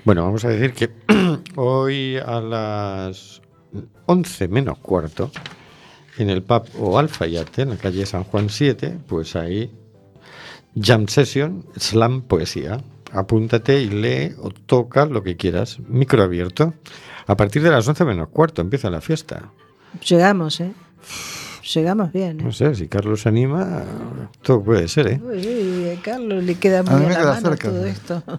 [0.05, 0.91] Bueno, vamos a decir que
[1.57, 3.41] hoy a las
[4.07, 5.31] 11 menos cuarto,
[6.19, 9.73] en el pub o Alfayate, en la calle San Juan 7, pues ahí
[10.81, 12.81] Jam Session, Slam Poesía.
[13.13, 15.79] Apúntate y lee o toca lo que quieras.
[15.87, 16.75] Micro abierto.
[17.27, 19.51] A partir de las 11 menos cuarto empieza la fiesta.
[20.09, 20.73] Llegamos, ¿eh?
[21.75, 22.41] Llegamos bien.
[22.41, 22.45] ¿eh?
[22.45, 23.85] No sé, si Carlos se anima,
[24.43, 25.21] todo puede ser, ¿eh?
[25.23, 27.69] Uy, uy, a Carlos le queda A muy mí a, la mano cerca.
[27.69, 28.23] todo esto.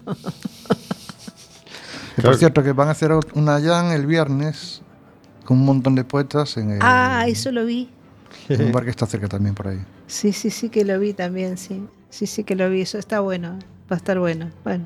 [2.15, 4.83] Y por cierto, que van a hacer una jam el viernes
[5.45, 7.89] con un montón de poetas en, el- ah, eso lo vi.
[8.49, 9.79] en un bar que está cerca también por ahí.
[10.05, 11.87] Sí, sí, sí que lo vi también, sí.
[12.11, 12.81] Sí, sí que lo vi.
[12.81, 13.57] Eso está bueno.
[13.91, 14.49] Va a estar bueno.
[14.63, 14.85] Bueno,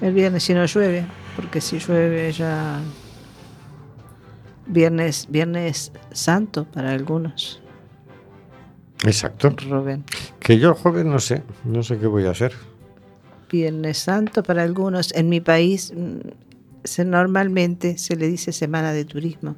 [0.00, 2.80] el viernes si no llueve, porque si llueve ya...
[4.66, 7.62] Viernes, viernes santo para algunos,
[9.04, 9.50] Exacto.
[9.50, 10.04] Rubén.
[10.40, 12.52] Que yo jueves no sé, no sé qué voy a hacer.
[13.50, 15.12] Viernes Santo para algunos.
[15.14, 16.20] En mi país mm,
[16.84, 19.56] se, normalmente se le dice Semana de Turismo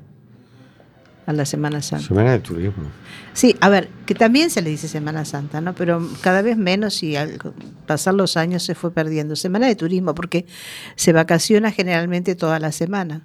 [1.26, 2.06] a la Semana Santa.
[2.06, 2.84] Semana de turismo.
[3.32, 5.74] Sí, a ver, que también se le dice Semana Santa, ¿no?
[5.74, 7.38] Pero cada vez menos y al
[7.86, 9.34] pasar los años se fue perdiendo.
[9.36, 10.46] Semana de Turismo porque
[10.94, 13.22] se vacaciona generalmente toda la semana.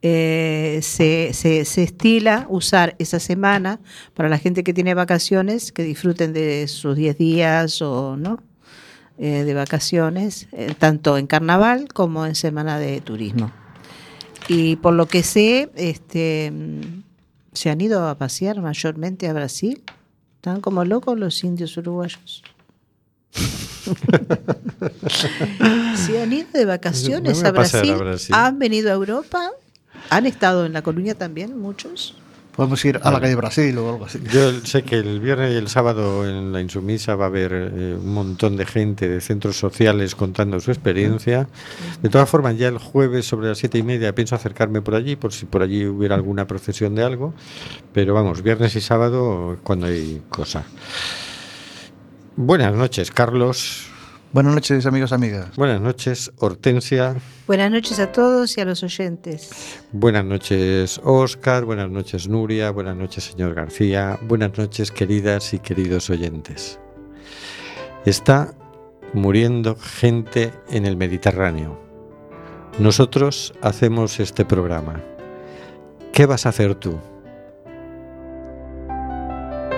[0.00, 3.80] Eh, se, se- se estila usar esa semana
[4.14, 8.40] para la gente que tiene vacaciones, que disfruten de sus 10 días o no
[9.18, 13.50] eh, de vacaciones, eh, tanto en carnaval como en semana de turismo.
[14.46, 16.52] Y por lo que sé, este,
[17.58, 19.82] se han ido a pasear mayormente a Brasil.
[20.36, 22.44] Están como locos los indios uruguayos.
[25.96, 28.32] se han ido de vacaciones a Brasil, a Brasil.
[28.32, 29.50] han venido a Europa,
[30.08, 32.14] han estado en La Coruña también, muchos.
[32.58, 34.18] Podemos ir a la calle Brasil o algo así.
[34.32, 37.94] Yo sé que el viernes y el sábado en la Insumisa va a haber eh,
[37.94, 41.46] un montón de gente de centros sociales contando su experiencia.
[42.02, 45.14] De todas formas, ya el jueves sobre las siete y media pienso acercarme por allí,
[45.14, 47.32] por si por allí hubiera alguna procesión de algo.
[47.92, 50.64] Pero vamos, viernes y sábado cuando hay cosa.
[52.34, 53.88] Buenas noches, Carlos.
[54.30, 55.56] Buenas noches, amigos, amigas.
[55.56, 57.16] Buenas noches, Hortensia.
[57.46, 59.80] Buenas noches a todos y a los oyentes.
[59.90, 61.64] Buenas noches, Oscar.
[61.64, 62.70] Buenas noches, Nuria.
[62.70, 64.18] Buenas noches, señor García.
[64.28, 66.78] Buenas noches, queridas y queridos oyentes.
[68.04, 68.52] Está
[69.14, 71.80] muriendo gente en el Mediterráneo.
[72.78, 75.02] Nosotros hacemos este programa.
[76.12, 76.98] ¿Qué vas a hacer tú?